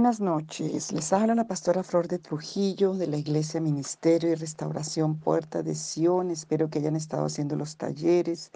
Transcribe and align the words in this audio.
Buenas 0.00 0.18
noches, 0.18 0.92
les 0.92 1.12
habla 1.12 1.34
la 1.34 1.46
pastora 1.46 1.82
Flor 1.82 2.08
de 2.08 2.18
Trujillo 2.18 2.94
de 2.94 3.06
la 3.06 3.18
Iglesia 3.18 3.60
Ministerio 3.60 4.30
y 4.30 4.34
Restauración 4.34 5.18
Puerta 5.18 5.62
de 5.62 5.74
Sion. 5.74 6.30
Espero 6.30 6.70
que 6.70 6.78
hayan 6.78 6.96
estado 6.96 7.26
haciendo 7.26 7.54
los 7.54 7.76
talleres, 7.76 8.50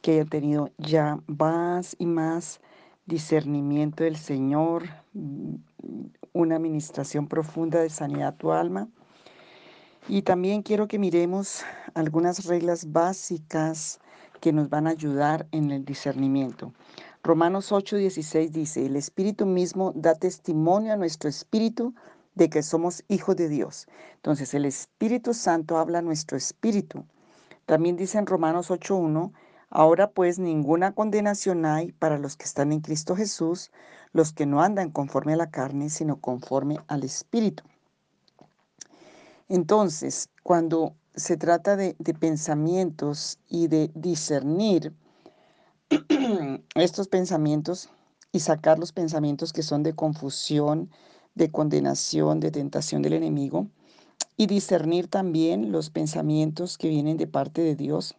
que 0.00 0.14
hayan 0.14 0.28
tenido 0.28 0.70
ya 0.78 1.20
más 1.28 1.94
y 2.00 2.06
más 2.06 2.60
discernimiento 3.06 4.02
del 4.02 4.16
Señor, 4.16 4.82
mm, 5.12 5.54
una 6.32 6.56
administración 6.56 7.28
profunda 7.28 7.78
de 7.78 7.88
sanidad 7.88 8.30
a 8.30 8.36
tu 8.36 8.50
alma. 8.50 8.88
Y 10.08 10.22
también 10.22 10.62
quiero 10.62 10.88
que 10.88 10.98
miremos 10.98 11.62
algunas 11.94 12.44
reglas 12.46 12.90
básicas 12.90 14.00
que 14.40 14.52
nos 14.52 14.68
van 14.68 14.88
a 14.88 14.90
ayudar 14.90 15.46
en 15.52 15.70
el 15.70 15.84
discernimiento. 15.84 16.72
Romanos 17.24 17.70
8:16 17.70 18.50
dice, 18.50 18.84
el 18.84 18.96
Espíritu 18.96 19.46
mismo 19.46 19.92
da 19.94 20.16
testimonio 20.16 20.92
a 20.92 20.96
nuestro 20.96 21.30
espíritu 21.30 21.94
de 22.34 22.50
que 22.50 22.64
somos 22.64 23.04
hijos 23.06 23.36
de 23.36 23.48
Dios. 23.48 23.86
Entonces 24.16 24.54
el 24.54 24.64
Espíritu 24.64 25.32
Santo 25.32 25.78
habla 25.78 26.00
a 26.00 26.02
nuestro 26.02 26.36
espíritu. 26.36 27.04
También 27.64 27.96
dice 27.96 28.18
en 28.18 28.26
Romanos 28.26 28.72
8:1, 28.72 29.32
ahora 29.70 30.10
pues 30.10 30.40
ninguna 30.40 30.96
condenación 30.96 31.64
hay 31.64 31.92
para 31.92 32.18
los 32.18 32.36
que 32.36 32.44
están 32.44 32.72
en 32.72 32.80
Cristo 32.80 33.14
Jesús, 33.14 33.70
los 34.12 34.32
que 34.32 34.44
no 34.44 34.60
andan 34.60 34.90
conforme 34.90 35.34
a 35.34 35.36
la 35.36 35.50
carne, 35.52 35.90
sino 35.90 36.16
conforme 36.16 36.80
al 36.88 37.04
Espíritu. 37.04 37.62
Entonces, 39.48 40.28
cuando 40.42 40.96
se 41.14 41.36
trata 41.36 41.76
de, 41.76 41.94
de 42.00 42.14
pensamientos 42.14 43.38
y 43.48 43.68
de 43.68 43.92
discernir, 43.94 44.92
estos 46.74 47.08
pensamientos 47.08 47.90
y 48.32 48.40
sacar 48.40 48.78
los 48.78 48.92
pensamientos 48.92 49.52
que 49.52 49.62
son 49.62 49.82
de 49.82 49.94
confusión, 49.94 50.90
de 51.34 51.50
condenación, 51.50 52.40
de 52.40 52.50
tentación 52.50 53.02
del 53.02 53.14
enemigo, 53.14 53.66
y 54.36 54.46
discernir 54.46 55.08
también 55.08 55.72
los 55.72 55.90
pensamientos 55.90 56.78
que 56.78 56.88
vienen 56.88 57.16
de 57.16 57.26
parte 57.26 57.62
de 57.62 57.76
Dios. 57.76 58.14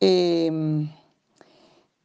Em, 0.00 0.90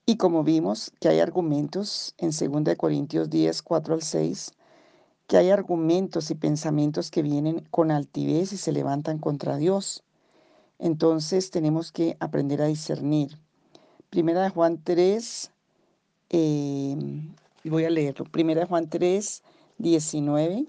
y 0.05 0.16
como 0.16 0.44
vimos 0.44 0.94
que 0.99 1.09
hay 1.09 1.19
argumentos 1.19 2.16
en 2.17 2.31
2 2.31 2.75
Corintios 2.77 3.29
10, 3.29 3.61
4 3.61 3.94
al 3.94 4.02
6, 4.02 4.53
que 5.27 5.38
hay 5.38 5.49
argumentos 5.49 6.31
y 6.31 6.35
pensamientos 6.35 7.11
que 7.11 7.22
vienen 7.22 7.66
con 7.69 7.91
altivez 7.91 8.53
y 8.53 8.57
se 8.57 8.72
levantan 8.72 9.19
contra 9.19 9.57
Dios. 9.57 10.03
Entonces 10.81 11.51
tenemos 11.51 11.91
que 11.91 12.17
aprender 12.19 12.59
a 12.59 12.65
discernir. 12.65 13.37
Primera 14.09 14.41
de 14.41 14.49
Juan 14.49 14.81
3, 14.83 15.51
eh, 16.31 16.97
voy 17.63 17.85
a 17.85 17.91
leerlo. 17.91 18.25
Primera 18.25 18.61
de 18.61 18.67
Juan 18.67 18.89
3, 18.89 19.43
19 19.77 20.65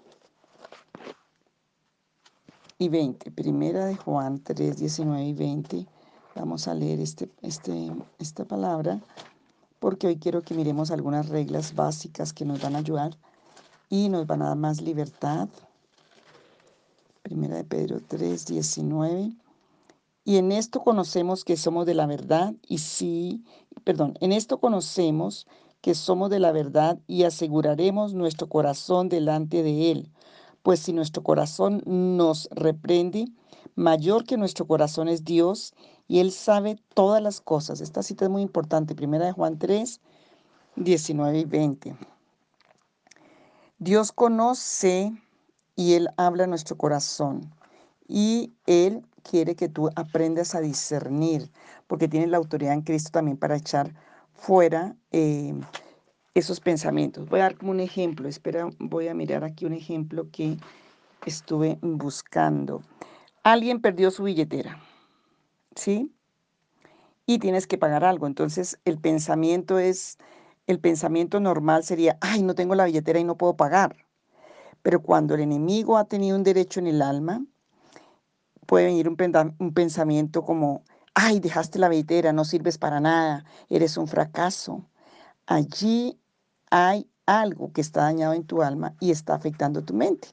y 2.76 2.88
20. 2.90 3.30
Primera 3.30 3.86
de 3.86 3.96
Juan 3.96 4.38
3, 4.44 4.76
19 4.76 5.24
y 5.24 5.32
20. 5.32 5.86
Vamos 6.36 6.68
a 6.68 6.74
leer 6.74 7.00
este, 7.00 7.30
este, 7.40 7.90
esta 8.18 8.44
palabra 8.44 9.00
porque 9.78 10.08
hoy 10.08 10.18
quiero 10.18 10.42
que 10.42 10.54
miremos 10.54 10.90
algunas 10.90 11.30
reglas 11.30 11.74
básicas 11.74 12.34
que 12.34 12.44
nos 12.44 12.60
van 12.60 12.76
a 12.76 12.80
ayudar 12.80 13.16
y 13.88 14.10
nos 14.10 14.26
van 14.26 14.42
a 14.42 14.48
dar 14.48 14.58
más 14.58 14.82
libertad. 14.82 15.48
Primera 17.22 17.56
de 17.56 17.64
Pedro 17.64 18.00
3, 18.06 18.46
19 18.46 19.41
y 20.24 20.36
en 20.36 20.52
esto 20.52 20.80
conocemos 20.82 21.44
que 21.44 21.56
somos 21.56 21.84
de 21.84 21.94
la 21.94 22.06
verdad 22.06 22.54
y 22.68 22.78
sí, 22.78 23.44
perdón, 23.82 24.14
en 24.20 24.32
esto 24.32 24.58
conocemos 24.58 25.46
que 25.80 25.94
somos 25.94 26.30
de 26.30 26.38
la 26.38 26.52
verdad 26.52 27.00
y 27.08 27.24
aseguraremos 27.24 28.14
nuestro 28.14 28.48
corazón 28.48 29.08
delante 29.08 29.64
de 29.64 29.90
Él. 29.90 30.10
Pues 30.62 30.78
si 30.78 30.92
nuestro 30.92 31.24
corazón 31.24 31.82
nos 31.86 32.48
reprende, 32.52 33.26
mayor 33.74 34.24
que 34.24 34.36
nuestro 34.36 34.68
corazón 34.68 35.08
es 35.08 35.24
Dios 35.24 35.74
y 36.06 36.20
Él 36.20 36.30
sabe 36.30 36.78
todas 36.94 37.20
las 37.20 37.40
cosas. 37.40 37.80
Esta 37.80 38.04
cita 38.04 38.26
es 38.26 38.30
muy 38.30 38.42
importante, 38.42 38.94
primera 38.94 39.26
de 39.26 39.32
Juan 39.32 39.58
3, 39.58 40.00
19 40.76 41.38
y 41.40 41.44
20. 41.44 41.96
Dios 43.80 44.12
conoce 44.12 45.12
y 45.74 45.94
Él 45.94 46.08
habla 46.16 46.46
nuestro 46.46 46.76
corazón 46.76 47.52
y 48.08 48.54
Él 48.66 49.06
quiere 49.22 49.54
que 49.54 49.68
tú 49.68 49.88
aprendas 49.96 50.54
a 50.54 50.60
discernir, 50.60 51.50
porque 51.86 52.08
tienes 52.08 52.28
la 52.28 52.36
autoridad 52.36 52.74
en 52.74 52.82
Cristo 52.82 53.10
también 53.12 53.36
para 53.36 53.56
echar 53.56 53.94
fuera 54.34 54.96
eh, 55.12 55.54
esos 56.34 56.60
pensamientos. 56.60 57.28
Voy 57.28 57.40
a 57.40 57.44
dar 57.44 57.56
como 57.56 57.70
un 57.70 57.80
ejemplo, 57.80 58.28
espera, 58.28 58.68
voy 58.78 59.08
a 59.08 59.14
mirar 59.14 59.44
aquí 59.44 59.66
un 59.66 59.72
ejemplo 59.72 60.28
que 60.30 60.56
estuve 61.26 61.78
buscando. 61.82 62.82
Alguien 63.44 63.80
perdió 63.80 64.10
su 64.10 64.24
billetera, 64.24 64.80
¿sí? 65.74 66.12
Y 67.26 67.38
tienes 67.38 67.66
que 67.66 67.78
pagar 67.78 68.04
algo. 68.04 68.26
Entonces 68.26 68.78
el 68.84 68.98
pensamiento 68.98 69.78
es, 69.78 70.18
el 70.66 70.80
pensamiento 70.80 71.40
normal 71.40 71.84
sería, 71.84 72.18
ay, 72.20 72.42
no 72.42 72.54
tengo 72.54 72.74
la 72.74 72.84
billetera 72.84 73.20
y 73.20 73.24
no 73.24 73.36
puedo 73.36 73.56
pagar. 73.56 73.96
Pero 74.82 75.02
cuando 75.02 75.34
el 75.34 75.40
enemigo 75.40 75.96
ha 75.96 76.04
tenido 76.04 76.36
un 76.36 76.42
derecho 76.42 76.80
en 76.80 76.88
el 76.88 77.02
alma, 77.02 77.44
puede 78.66 78.86
venir 78.86 79.08
un, 79.08 79.16
pensamiento 79.74 80.44
como, 80.44 80.84
ay, 81.14 81.40
dejaste 81.40 81.78
la 81.78 81.88
billetera, 81.88 82.32
no 82.32 82.44
sirves 82.44 82.78
para 82.78 83.00
nada, 83.00 83.44
eres 83.68 83.96
un 83.96 84.08
fracaso. 84.08 84.84
Allí 85.46 86.18
hay 86.70 87.08
algo 87.26 87.72
que 87.72 87.80
está 87.80 88.02
dañado 88.02 88.34
en 88.34 88.44
tu 88.44 88.62
alma 88.62 88.94
y 89.00 89.10
está 89.10 89.34
afectando 89.34 89.82
tu 89.82 89.94
mente. 89.94 90.28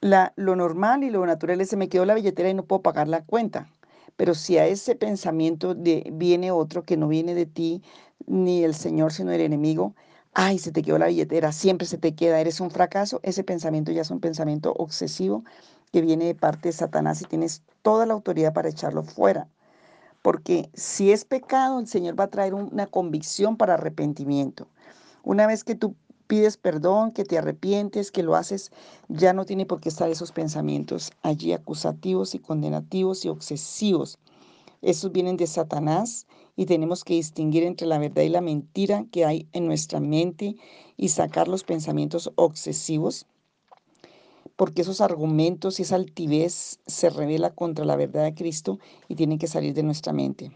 La, 0.00 0.32
lo 0.36 0.54
normal 0.56 1.02
y 1.02 1.10
lo 1.10 1.24
natural 1.26 1.60
es, 1.60 1.70
se 1.70 1.76
me 1.76 1.88
quedó 1.88 2.04
la 2.04 2.14
billetera 2.14 2.50
y 2.50 2.54
no 2.54 2.64
puedo 2.64 2.82
pagar 2.82 3.08
la 3.08 3.24
cuenta. 3.24 3.68
Pero 4.16 4.34
si 4.34 4.58
a 4.58 4.66
ese 4.66 4.96
pensamiento 4.96 5.74
de, 5.74 6.10
viene 6.12 6.50
otro 6.50 6.84
que 6.84 6.96
no 6.96 7.08
viene 7.08 7.34
de 7.34 7.46
ti, 7.46 7.82
ni 8.26 8.64
el 8.64 8.74
Señor, 8.74 9.12
sino 9.12 9.32
el 9.32 9.40
enemigo, 9.40 9.94
ay, 10.34 10.58
se 10.58 10.72
te 10.72 10.82
quedó 10.82 10.98
la 10.98 11.06
billetera, 11.06 11.52
siempre 11.52 11.86
se 11.86 11.98
te 11.98 12.14
queda, 12.14 12.40
eres 12.40 12.60
un 12.60 12.70
fracaso, 12.70 13.20
ese 13.22 13.44
pensamiento 13.44 13.92
ya 13.92 14.02
es 14.02 14.10
un 14.10 14.20
pensamiento 14.20 14.72
obsesivo 14.72 15.44
que 15.90 16.00
viene 16.00 16.26
de 16.26 16.34
parte 16.34 16.68
de 16.68 16.72
Satanás 16.72 17.22
y 17.22 17.24
tienes 17.24 17.62
toda 17.82 18.06
la 18.06 18.14
autoridad 18.14 18.52
para 18.52 18.68
echarlo 18.68 19.02
fuera. 19.02 19.48
Porque 20.22 20.70
si 20.74 21.12
es 21.12 21.24
pecado, 21.24 21.80
el 21.80 21.86
Señor 21.86 22.18
va 22.18 22.24
a 22.24 22.30
traer 22.30 22.54
una 22.54 22.86
convicción 22.86 23.56
para 23.56 23.74
arrepentimiento. 23.74 24.68
Una 25.22 25.46
vez 25.46 25.64
que 25.64 25.74
tú 25.74 25.94
pides 26.26 26.56
perdón, 26.56 27.12
que 27.12 27.24
te 27.24 27.38
arrepientes, 27.38 28.12
que 28.12 28.22
lo 28.22 28.36
haces, 28.36 28.70
ya 29.08 29.32
no 29.32 29.46
tiene 29.46 29.66
por 29.66 29.80
qué 29.80 29.88
estar 29.88 30.10
esos 30.10 30.30
pensamientos 30.30 31.10
allí 31.22 31.52
acusativos 31.52 32.34
y 32.34 32.38
condenativos 32.38 33.24
y 33.24 33.28
obsesivos. 33.28 34.18
Esos 34.82 35.10
vienen 35.10 35.36
de 35.36 35.46
Satanás 35.46 36.26
y 36.54 36.66
tenemos 36.66 37.02
que 37.02 37.14
distinguir 37.14 37.64
entre 37.64 37.86
la 37.86 37.98
verdad 37.98 38.22
y 38.22 38.28
la 38.28 38.40
mentira 38.40 39.06
que 39.10 39.24
hay 39.24 39.48
en 39.52 39.66
nuestra 39.66 40.00
mente 40.00 40.56
y 40.96 41.08
sacar 41.08 41.48
los 41.48 41.64
pensamientos 41.64 42.30
obsesivos 42.36 43.26
porque 44.58 44.82
esos 44.82 45.00
argumentos 45.00 45.78
y 45.78 45.84
esa 45.84 45.94
altivez 45.94 46.80
se 46.84 47.10
revela 47.10 47.50
contra 47.50 47.84
la 47.84 47.94
verdad 47.94 48.24
de 48.24 48.34
Cristo 48.34 48.80
y 49.06 49.14
tienen 49.14 49.38
que 49.38 49.46
salir 49.46 49.72
de 49.72 49.84
nuestra 49.84 50.12
mente. 50.12 50.50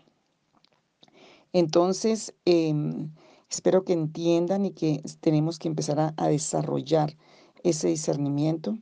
Entonces, 1.53 2.35
em, 2.45 3.13
espero 3.49 3.85
que 3.85 3.93
entiendan 3.93 4.65
y 4.67 4.73
que 4.73 5.01
tenemos 5.21 5.61
que 5.61 5.69
empezar 5.69 6.01
a, 6.01 6.15
a 6.17 6.27
desarrollar 6.27 7.17
ese 7.63 7.87
discernimiento 7.87 8.77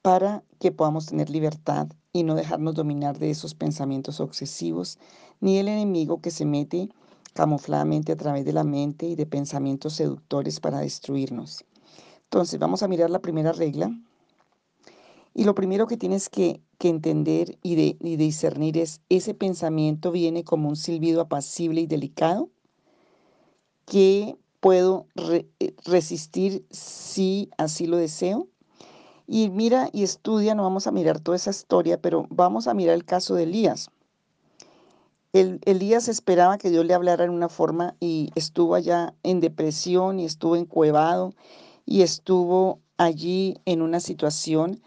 para 0.00 0.42
que 0.58 0.72
podamos 0.72 1.04
tener 1.04 1.28
libertad 1.28 1.88
y 2.14 2.22
no 2.22 2.34
dejarnos 2.34 2.76
dominar 2.76 3.18
de 3.18 3.28
esos 3.28 3.54
pensamientos 3.54 4.20
obsesivos, 4.20 4.98
ni 5.38 5.58
el 5.58 5.68
enemigo 5.68 6.22
que 6.22 6.30
se 6.30 6.46
mete 6.46 6.88
camufladamente 7.34 8.12
a 8.12 8.16
través 8.16 8.46
de 8.46 8.54
la 8.54 8.64
mente 8.64 9.04
y 9.04 9.16
de 9.16 9.26
pensamientos 9.26 9.92
seductores 9.92 10.60
para 10.60 10.78
destruirnos. 10.78 11.66
Entonces, 12.22 12.58
vamos 12.58 12.82
a 12.82 12.88
mirar 12.88 13.10
la 13.10 13.20
primera 13.20 13.52
regla, 13.52 13.94
y 15.38 15.44
lo 15.44 15.54
primero 15.54 15.86
que 15.86 15.98
tienes 15.98 16.30
que, 16.30 16.62
entender 16.80 17.58
y, 17.62 17.74
discernir 18.16 18.78
es, 18.78 19.00
ese 19.10 19.34
pensamiento 19.34 20.10
viene 20.10 20.44
como 20.44 20.68
un 20.68 20.76
silbido 20.76 21.20
apacible 21.20 21.82
y 21.82 21.86
delicado 21.86 22.48
que 23.84 24.36
puedo 24.60 25.06
eh, 25.16 25.74
resistir 25.84 26.64
si 26.70 27.50
así 27.58 27.86
lo 27.86 27.98
deseo. 27.98 28.48
Y 29.26 29.50
mira 29.50 29.90
y 29.92 30.04
estudia, 30.04 30.54
no 30.54 30.62
vamos 30.62 30.86
a 30.86 30.92
mirar 30.92 31.20
toda 31.20 31.36
esa 31.36 31.50
historia, 31.50 32.00
pero 32.00 32.26
vamos 32.30 32.66
a 32.66 32.72
mirar 32.72 32.94
el 32.94 33.04
caso 33.04 33.34
de 33.34 33.42
Elías. 33.42 33.90
El, 35.34 35.60
Elías 35.66 36.08
esperaba 36.08 36.56
que 36.56 36.70
Dios 36.70 36.86
le 36.86 36.94
hablara 36.94 37.24
en 37.24 37.30
una 37.30 37.50
forma 37.50 37.94
y 38.00 38.30
estuvo 38.36 38.74
allá 38.74 39.12
en 39.22 39.40
depresión 39.40 40.18
y 40.18 40.24
estuvo 40.24 40.56
encuevado 40.56 41.34
y 41.84 42.00
estuvo 42.00 42.80
allí 42.96 43.58
en 43.66 43.82
una 43.82 44.00
situación 44.00 44.80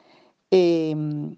Em, 0.52 1.38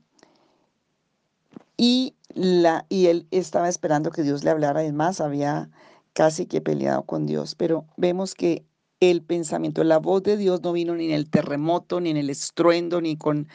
y, 1.78 2.16
la, 2.34 2.86
y 2.90 3.08
él 3.08 3.28
estaba 3.32 3.70
esperando 3.70 4.12
que 4.12 4.24
Dios 4.24 4.44
le 4.44 4.52
hablara. 4.52 4.82
Además, 4.82 5.22
había 5.22 5.70
casi 6.14 6.46
que 6.46 6.62
peleado 6.62 7.04
con 7.04 7.26
Dios. 7.26 7.56
Pero 7.56 7.86
vemos 7.98 8.36
que 8.36 8.66
el 9.00 9.24
pensamiento, 9.24 9.84
la 9.84 9.98
voz 9.98 10.24
de 10.24 10.38
Dios 10.38 10.62
no 10.62 10.74
vino 10.74 10.96
ni 10.96 11.06
en 11.06 11.12
el 11.12 11.30
terremoto, 11.30 12.00
ni 12.00 12.12
en 12.12 12.18
el 12.18 12.30
estruendo, 12.30 13.02
ni 13.02 13.18
con, 13.18 13.48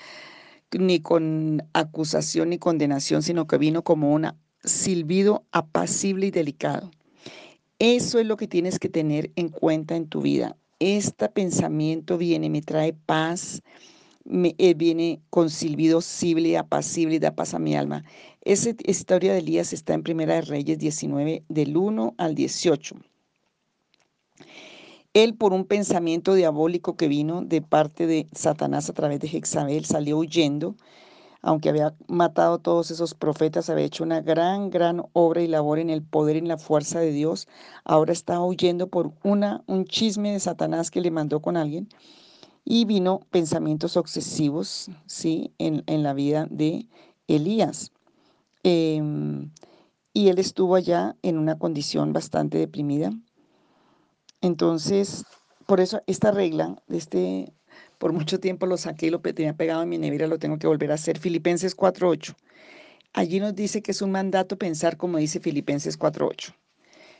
ni 0.77 1.01
con 1.01 1.63
acusación 1.73 2.51
ni 2.51 2.59
condenación, 2.59 3.23
sino 3.23 3.47
que 3.47 3.57
vino 3.57 3.83
como 3.83 4.13
un 4.13 4.27
silbido 4.65 5.45
apacible 5.53 6.27
y 6.27 6.31
delicado. 6.31 6.91
Eso 7.79 8.19
es 8.19 8.27
lo 8.27 8.37
que 8.37 8.49
tienes 8.49 8.79
que 8.79 8.89
tener 8.89 9.31
en 9.37 9.51
cuenta 9.51 9.97
en 9.97 10.09
tu 10.09 10.23
vida. 10.23 10.57
Este 10.79 11.29
pensamiento 11.29 12.19
viene, 12.19 12.51
me 12.51 12.63
trae 12.63 12.93
paz, 12.93 13.63
me, 14.29 14.55
eh, 14.59 14.75
viene 14.75 15.21
con 15.31 15.51
silbido 15.51 16.01
y 16.23 16.55
apacible 16.57 17.17
y 17.17 17.19
da 17.19 17.35
paz 17.35 17.55
a 17.55 17.59
mi 17.59 17.77
alma. 17.77 18.05
Esa 18.43 18.71
historia 18.85 19.33
de 19.33 19.39
Elías 19.39 19.73
está 19.73 19.95
en 19.95 20.03
Primera 20.03 20.35
de 20.35 20.43
Reyes 20.43 20.79
19, 20.79 21.45
del 21.49 21.77
1 21.77 22.15
al 22.19 22.35
18. 22.35 22.97
Él, 25.15 25.35
por 25.35 25.53
un 25.53 25.65
pensamiento 25.65 26.35
diabólico 26.35 26.97
que 26.97 27.09
vino 27.09 27.41
de 27.43 27.63
parte 27.63 28.07
de 28.07 28.27
Satanás 28.33 28.91
a 28.91 28.93
través 28.93 29.21
de 29.21 29.29
Jezabel, 29.29 29.85
salió 29.85 30.19
huyendo. 30.19 30.77
Aunque 31.43 31.69
había 31.69 31.95
matado 32.09 32.55
a 32.55 32.63
todos 32.63 32.91
esos 32.91 33.15
profetas, 33.15 33.71
había 33.71 33.85
hecho 33.85 34.03
una 34.03 34.21
gran, 34.21 34.69
gran 34.69 35.05
obra 35.13 35.43
y 35.43 35.47
labor 35.47 35.79
en 35.79 35.91
el 35.91 36.03
poder 36.03 36.37
y 36.37 36.41
en 36.41 36.49
la 36.49 36.59
fuerza 36.59 36.99
de 36.99 37.13
Dios. 37.13 37.47
Ahora 37.85 38.13
está 38.13 38.41
huyendo 38.43 38.89
por 38.89 39.13
una, 39.23 39.63
un 39.67 39.85
chisme 39.85 40.33
de 40.33 40.41
Satanás 40.41 40.91
que 40.91 41.01
le 41.01 41.11
mandó 41.11 41.41
con 41.41 41.57
alguien 41.57 41.89
y 42.69 42.85
vino 42.85 43.21
pensamientos 43.31 43.97
obsesivos, 43.97 44.91
¿sí? 45.07 45.53
En, 45.59 46.03
la 46.03 46.13
vida 46.15 46.49
de 46.51 46.89
Elías. 47.29 47.93
Em, 48.65 49.53
y 50.13 50.29
él 50.29 50.41
estuvo 50.41 50.75
allá 50.75 51.15
en 51.23 51.39
una 51.39 51.57
condición 51.57 52.13
bastante 52.13 52.59
deprimida. 52.59 53.13
Entonces, 54.41 55.25
por 55.67 55.79
eso 55.79 56.03
esta 56.09 56.33
regla, 56.33 56.83
este, 56.89 57.53
por 57.99 58.13
mucho 58.13 58.41
tiempo 58.41 58.67
lo 58.67 58.77
saqué 58.77 59.07
y 59.07 59.11
lo 59.11 59.21
tenía 59.21 59.55
pegado 59.55 59.85
en 59.85 59.89
mi 59.89 59.99
nevera, 59.99 60.27
lo 60.27 60.41
tengo 60.41 60.59
que 60.59 60.67
volver 60.67 60.91
a 60.91 60.95
hacer. 60.95 61.21
Filipenses 61.21 61.77
4.8. 61.77 62.35
Allí 63.13 63.39
nos 63.39 63.55
dice 63.55 63.81
que 63.81 63.93
es 63.93 64.03
un 64.03 64.11
mandato 64.11 64.59
pensar 64.59 64.97
como 64.97 65.19
dice 65.19 65.39
Filipenses 65.39 65.97
4.8. 65.97 66.53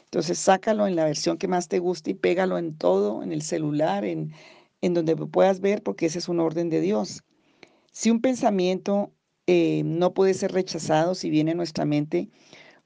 Entonces, 0.07 0.39
sácalo 0.39 0.89
en 0.89 0.97
la 0.97 1.05
versión 1.05 1.37
que 1.37 1.49
más 1.49 1.69
te 1.69 1.79
guste 1.79 2.13
y 2.13 2.15
pégalo 2.15 2.59
en 2.59 2.77
todo, 2.77 3.23
en 3.23 3.33
el 3.33 3.43
celular, 3.43 4.05
en, 4.05 4.33
en 4.81 4.95
donde 4.95 5.17
puedas 5.17 5.61
ver, 5.61 5.83
porque 5.83 6.07
ese 6.07 6.19
es 6.19 6.29
un 6.29 6.41
orden 6.41 6.71
de 6.71 6.81
Dios. 6.81 7.23
Si 7.93 8.11
un 8.11 8.21
pensamiento 8.21 9.13
eh, 9.47 9.83
no 9.85 10.13
puede 10.13 10.35
ser 10.35 10.53
rechazado, 10.53 11.15
si 11.15 11.31
viene 11.31 11.53
a 11.53 11.55
nuestra 11.55 11.85
mente 11.85 12.29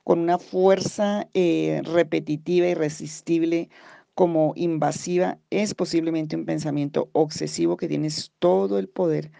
con 0.04 0.18
una 0.18 0.38
fuerza 0.38 1.28
eh, 1.34 1.82
repetitiva, 1.84 2.66
irresistible, 2.66 3.68
como 4.14 4.52
invasiva, 4.56 5.38
es 5.50 5.74
posiblemente 5.74 6.36
un 6.36 6.44
pensamiento 6.44 7.08
obsesivo 7.12 7.76
que 7.76 7.88
tienes 7.88 8.32
todo 8.38 8.78
el 8.78 8.88
poder 8.88 9.30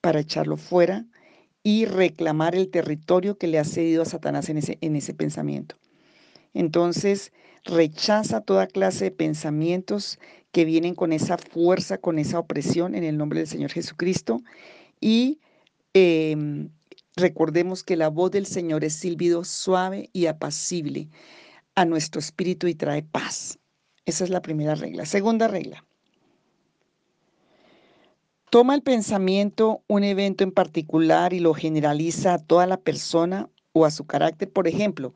para 0.00 0.20
echarlo 0.20 0.56
fuera 0.56 1.06
y 1.62 1.84
reclamar 1.84 2.54
el 2.54 2.70
territorio 2.70 3.36
que 3.36 3.48
le 3.48 3.58
ha 3.58 3.64
cedido 3.64 4.02
a 4.02 4.06
Satanás 4.06 4.48
en 4.48 4.58
ese, 4.58 4.78
en 4.80 4.96
ese 4.96 5.12
pensamiento. 5.12 5.76
Entonces, 6.54 7.32
rechaza 7.64 8.40
toda 8.40 8.66
clase 8.66 9.06
de 9.06 9.10
pensamientos 9.10 10.18
que 10.52 10.64
vienen 10.64 10.94
con 10.94 11.12
esa 11.12 11.38
fuerza, 11.38 11.98
con 11.98 12.18
esa 12.18 12.38
opresión 12.38 12.94
en 12.94 13.04
el 13.04 13.16
nombre 13.16 13.40
del 13.40 13.48
Señor 13.48 13.70
Jesucristo. 13.70 14.42
Y 15.00 15.38
em, 15.94 16.70
recordemos 17.16 17.84
que 17.84 17.96
la 17.96 18.08
voz 18.08 18.30
del 18.30 18.46
Señor 18.46 18.84
es 18.84 18.94
silbido 18.94 19.44
suave 19.44 20.10
y 20.12 20.26
apacible 20.26 21.08
a 21.74 21.84
nuestro 21.84 22.18
espíritu 22.18 22.66
y 22.66 22.74
trae 22.74 23.02
paz. 23.02 23.58
Esa 24.06 24.24
es 24.24 24.30
la 24.30 24.42
primera 24.42 24.74
regla. 24.74 25.06
Segunda 25.06 25.46
regla. 25.46 25.84
Toma 28.50 28.74
el 28.74 28.82
pensamiento 28.82 29.84
un 29.86 30.02
evento 30.02 30.42
en 30.42 30.50
particular 30.50 31.32
y 31.32 31.38
lo 31.38 31.54
generaliza 31.54 32.34
a 32.34 32.38
toda 32.38 32.66
la 32.66 32.80
persona 32.80 33.48
o 33.72 33.84
a 33.84 33.92
su 33.92 34.06
carácter. 34.06 34.50
Por 34.52 34.66
ejemplo, 34.66 35.14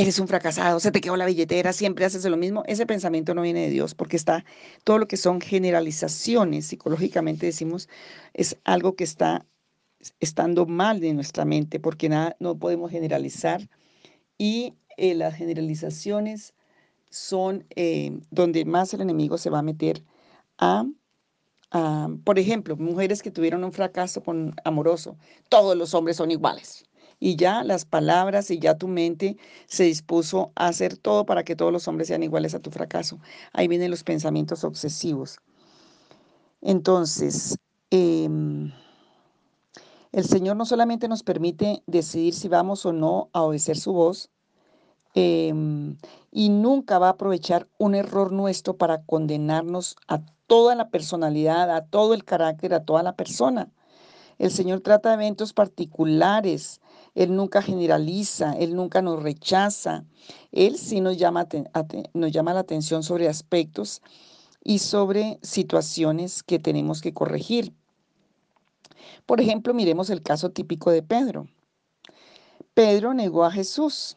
eres 0.00 0.18
un 0.18 0.28
fracasado, 0.28 0.80
se 0.80 0.90
te 0.90 1.00
quedó 1.00 1.16
la 1.16 1.26
billetera, 1.26 1.72
siempre 1.72 2.04
haces 2.04 2.24
lo 2.24 2.36
mismo, 2.36 2.62
ese 2.66 2.86
pensamiento 2.86 3.34
no 3.34 3.42
viene 3.42 3.62
de 3.62 3.70
Dios 3.70 3.94
porque 3.94 4.16
está 4.16 4.44
todo 4.84 4.98
lo 4.98 5.08
que 5.08 5.16
son 5.16 5.40
generalizaciones, 5.40 6.66
psicológicamente 6.66 7.46
decimos, 7.46 7.88
es 8.32 8.56
algo 8.64 8.94
que 8.96 9.04
está 9.04 9.46
estando 10.18 10.64
mal 10.66 11.00
de 11.00 11.12
nuestra 11.12 11.44
mente 11.44 11.80
porque 11.80 12.08
nada, 12.08 12.36
no 12.40 12.58
podemos 12.58 12.90
generalizar 12.90 13.68
y 14.38 14.74
eh, 14.96 15.14
las 15.14 15.34
generalizaciones 15.34 16.54
son 17.10 17.66
eh, 17.76 18.20
donde 18.30 18.64
más 18.64 18.94
el 18.94 19.02
enemigo 19.02 19.36
se 19.38 19.50
va 19.50 19.58
a 19.58 19.62
meter 19.62 20.02
por 22.24 22.38
ejemplo, 22.38 22.76
mujeres 22.76 23.22
que 23.22 23.30
tuvieron 23.30 23.62
un 23.64 23.72
fracaso 23.72 24.22
con 24.22 24.54
amoroso, 24.64 25.16
todos 25.48 25.76
los 25.76 25.94
hombres 25.94 26.16
son 26.16 26.30
iguales 26.30 26.89
y 27.20 27.36
ya 27.36 27.62
las 27.62 27.84
palabras 27.84 28.50
y 28.50 28.58
ya 28.58 28.76
tu 28.76 28.88
mente 28.88 29.36
se 29.66 29.84
dispuso 29.84 30.50
a 30.56 30.68
hacer 30.68 30.96
todo 30.96 31.26
para 31.26 31.44
que 31.44 31.54
todos 31.54 31.70
los 31.72 31.86
hombres 31.86 32.08
sean 32.08 32.22
iguales 32.22 32.54
a 32.54 32.60
tu 32.60 32.70
fracaso. 32.70 33.20
Ahí 33.52 33.68
vienen 33.68 33.90
los 33.90 34.02
pensamientos 34.02 34.64
obsesivos. 34.64 35.38
Entonces, 36.62 37.58
em, 37.90 38.72
el 40.12 40.24
Señor 40.24 40.56
no 40.56 40.64
solamente 40.64 41.08
nos 41.08 41.22
permite 41.22 41.82
decidir 41.86 42.34
si 42.34 42.48
vamos 42.48 42.84
o 42.86 42.92
no 42.92 43.28
a 43.32 43.42
obedecer 43.42 43.76
su 43.76 43.92
voz, 43.92 44.30
em, 45.14 45.96
y 46.32 46.48
nunca 46.48 46.98
va 46.98 47.08
a 47.08 47.10
aprovechar 47.10 47.68
un 47.78 47.94
error 47.94 48.32
nuestro 48.32 48.76
para 48.76 49.02
condenarnos 49.02 49.96
a 50.08 50.20
toda 50.46 50.74
la 50.74 50.88
personalidad, 50.90 51.70
a 51.74 51.84
todo 51.84 52.14
el 52.14 52.24
carácter, 52.24 52.74
a 52.74 52.84
toda 52.84 53.02
la 53.02 53.16
persona. 53.16 53.70
El 54.38 54.50
Señor 54.50 54.80
trata 54.80 55.12
eventos 55.12 55.52
particulares 55.52 56.80
él 57.14 57.34
nunca 57.34 57.62
generaliza, 57.62 58.52
Él 58.52 58.74
nunca 58.74 59.02
nos 59.02 59.22
rechaza. 59.22 60.04
Él 60.52 60.76
sí 60.78 61.00
nos 61.00 61.16
llama, 61.16 61.48
nos 62.14 62.32
llama 62.32 62.54
la 62.54 62.60
atención 62.60 63.02
sobre 63.02 63.28
aspectos 63.28 64.02
y 64.62 64.78
sobre 64.78 65.38
situaciones 65.42 66.42
que 66.42 66.58
tenemos 66.58 67.00
que 67.00 67.12
corregir. 67.14 67.72
Por 69.26 69.40
ejemplo, 69.40 69.74
miremos 69.74 70.10
el 70.10 70.22
caso 70.22 70.50
típico 70.50 70.90
de 70.90 71.02
Pedro. 71.02 71.48
Pedro 72.74 73.14
negó 73.14 73.44
a 73.44 73.50
Jesús 73.50 74.16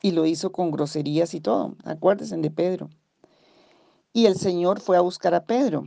y 0.00 0.12
lo 0.12 0.26
hizo 0.26 0.52
con 0.52 0.70
groserías 0.70 1.34
y 1.34 1.40
todo. 1.40 1.76
Acuérdense 1.84 2.36
de 2.36 2.50
Pedro. 2.50 2.90
Y 4.12 4.26
el 4.26 4.36
Señor 4.36 4.80
fue 4.80 4.96
a 4.96 5.00
buscar 5.00 5.34
a 5.34 5.44
Pedro. 5.44 5.84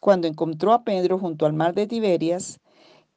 Cuando 0.00 0.26
encontró 0.26 0.72
a 0.72 0.84
Pedro 0.84 1.18
junto 1.18 1.46
al 1.46 1.52
mar 1.52 1.74
de 1.74 1.86
Tiberias, 1.86 2.60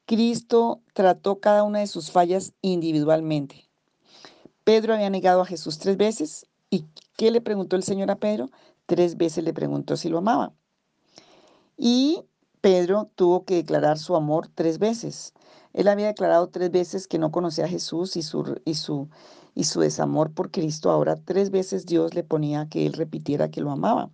Cristo 0.06 0.80
trató 0.94 1.40
cada 1.40 1.64
una 1.64 1.80
de 1.80 1.88
sus 1.88 2.10
fallas 2.10 2.52
individualmente. 2.62 3.68
Pedro 4.62 4.94
había 4.94 5.10
negado 5.10 5.42
a 5.42 5.46
Jesús 5.46 5.78
tres 5.78 5.96
veces. 5.96 6.46
¿Y 6.70 6.86
qué 7.16 7.30
le 7.30 7.40
preguntó 7.40 7.76
el 7.76 7.82
Señor 7.82 8.10
a 8.10 8.16
Pedro? 8.16 8.50
Tres 8.86 9.16
veces 9.16 9.44
le 9.44 9.52
preguntó 9.52 9.96
si 9.96 10.08
lo 10.08 10.18
amaba. 10.18 10.52
Y 11.76 12.22
Pedro 12.60 13.10
tuvo 13.16 13.44
que 13.44 13.56
declarar 13.56 13.98
su 13.98 14.16
amor 14.16 14.48
tres 14.54 14.78
veces. 14.78 15.34
Él 15.72 15.88
había 15.88 16.06
declarado 16.06 16.48
tres 16.48 16.70
veces 16.70 17.06
que 17.06 17.18
no 17.18 17.30
conocía 17.30 17.64
a 17.64 17.68
Jesús 17.68 18.16
y 18.16 18.22
su, 18.22 18.60
y 18.64 18.74
su, 18.74 19.08
y 19.54 19.64
su 19.64 19.80
desamor 19.80 20.32
por 20.32 20.50
Cristo. 20.50 20.90
Ahora 20.90 21.16
tres 21.16 21.50
veces 21.50 21.84
Dios 21.84 22.14
le 22.14 22.22
ponía 22.22 22.68
que 22.68 22.86
él 22.86 22.92
repitiera 22.92 23.50
que 23.50 23.60
lo 23.60 23.72
amaba. 23.72 24.10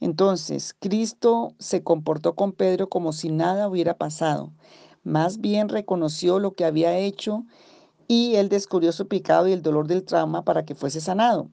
Entonces, 0.00 0.76
Cristo 0.78 1.54
se 1.58 1.82
comportó 1.82 2.36
con 2.36 2.52
Pedro 2.52 2.88
como 2.88 3.12
si 3.12 3.30
nada 3.30 3.68
hubiera 3.68 3.94
pasado. 3.96 4.52
Más 5.04 5.40
bien 5.40 5.68
reconoció 5.68 6.38
lo 6.38 6.52
que 6.52 6.64
había 6.64 6.96
hecho 6.98 7.44
y 8.08 8.36
él 8.36 8.48
descubrió 8.48 8.92
su 8.92 9.08
pecado 9.08 9.48
y 9.48 9.52
el 9.52 9.62
dolor 9.62 9.86
del 9.86 10.04
trauma 10.04 10.44
para 10.44 10.64
que 10.64 10.74
fuese 10.74 11.00
sanado. 11.00 11.50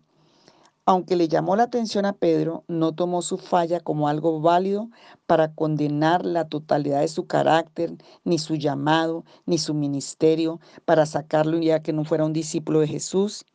Aunque 0.87 1.15
le 1.15 1.27
llamó 1.27 1.55
la 1.55 1.63
atención 1.63 2.05
a 2.05 2.13
Pedro, 2.13 2.63
no 2.67 2.93
tomó 2.93 3.23
su 3.23 3.39
falla 3.39 3.79
como 3.79 4.07
algo 4.07 4.39
válido 4.39 4.89
para 5.25 5.51
condenar 5.53 6.23
la 6.23 6.47
totalidad 6.47 7.01
de 7.01 7.07
su 7.07 7.25
carácter, 7.25 7.95
ni 8.23 8.37
su 8.37 8.55
llamado, 8.55 9.25
ni 9.47 9.57
su 9.57 9.73
ministerio, 9.73 10.59
para 10.85 11.07
sacarlo 11.07 11.57
ya 11.57 11.81
que 11.81 11.91
no 11.91 12.05
fuera 12.05 12.25
un 12.25 12.33
discípulo 12.33 12.81
de 12.81 12.87
Jesús. 12.87 13.45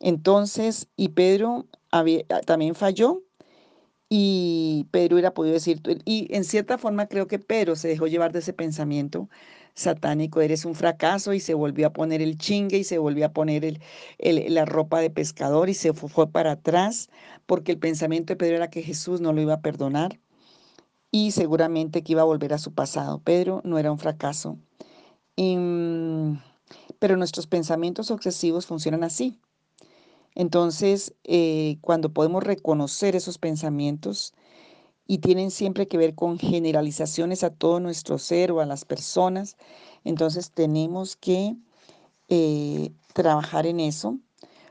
Entonces, 0.00 0.88
y 0.96 1.10
Pedro 1.10 1.66
también 2.46 2.74
falló 2.74 3.22
y 4.08 4.86
Pedro 4.92 5.16
hubiera 5.16 5.34
podido 5.34 5.54
decir, 5.54 5.80
y 6.04 6.28
en 6.34 6.44
cierta 6.44 6.78
forma 6.78 7.06
creo 7.08 7.26
que 7.26 7.38
Pedro 7.38 7.76
se 7.76 7.88
dejó 7.88 8.06
llevar 8.06 8.32
de 8.32 8.38
ese 8.38 8.52
pensamiento 8.52 9.28
satánico, 9.74 10.40
eres 10.40 10.64
un 10.64 10.74
fracaso 10.74 11.32
y 11.34 11.40
se 11.40 11.54
volvió 11.54 11.88
a 11.88 11.92
poner 11.92 12.22
el 12.22 12.38
chingue 12.38 12.78
y 12.78 12.84
se 12.84 12.98
volvió 12.98 13.26
a 13.26 13.32
poner 13.32 13.64
el, 13.64 14.54
la 14.54 14.64
ropa 14.64 15.00
de 15.00 15.10
pescador 15.10 15.68
y 15.68 15.74
se 15.74 15.92
fue, 15.92 16.28
para 16.30 16.52
atrás 16.52 17.10
porque 17.46 17.72
el 17.72 17.78
pensamiento 17.78 18.32
de 18.32 18.36
Pedro 18.36 18.56
era 18.56 18.70
que 18.70 18.82
Jesús 18.82 19.20
no 19.20 19.32
lo 19.32 19.42
iba 19.42 19.54
a 19.54 19.60
perdonar 19.60 20.18
y 21.10 21.32
seguramente 21.32 22.02
que 22.02 22.12
iba 22.12 22.22
a 22.22 22.24
volver 22.26 22.54
a 22.54 22.58
su 22.58 22.74
pasado. 22.74 23.20
Pedro 23.20 23.60
no 23.64 23.78
era 23.78 23.92
un 23.92 23.98
fracaso. 23.98 24.58
Mm, 25.36 26.38
pero 26.98 27.16
nuestros 27.16 27.46
pensamientos 27.46 28.10
obsesivos 28.10 28.66
funcionan 28.66 29.04
así. 29.04 29.40
Entonces, 30.36 31.14
eh, 31.24 31.78
cuando 31.80 32.12
podemos 32.12 32.44
reconocer 32.44 33.16
esos 33.16 33.38
pensamientos, 33.38 34.32
y 35.06 35.18
tienen 35.18 35.50
siempre 35.50 35.88
que 35.88 35.98
ver 35.98 36.14
con 36.14 36.38
generalizaciones 36.38 37.44
a 37.44 37.50
todo 37.50 37.80
nuestro 37.80 38.18
ser 38.18 38.52
o 38.52 38.60
a 38.60 38.66
las 38.66 38.84
personas. 38.84 39.56
Entonces 40.04 40.50
tenemos 40.50 41.16
que 41.16 41.56
eh, 42.28 42.92
trabajar 43.14 43.66
en 43.66 43.80
eso, 43.80 44.18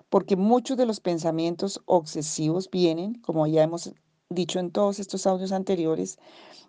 porque 0.10 0.36
muchos 0.36 0.78
de 0.78 0.86
los 0.86 1.00
pensamientos 1.00 1.82
obsesivos 1.86 2.70
vienen, 2.70 3.16
como 3.16 3.48
ya 3.48 3.64
hemos 3.64 3.94
dicho 4.30 4.60
en 4.60 4.72
todos 4.72 5.00
estos 5.00 5.28
audios 5.28 5.52
anteriores 5.52 6.18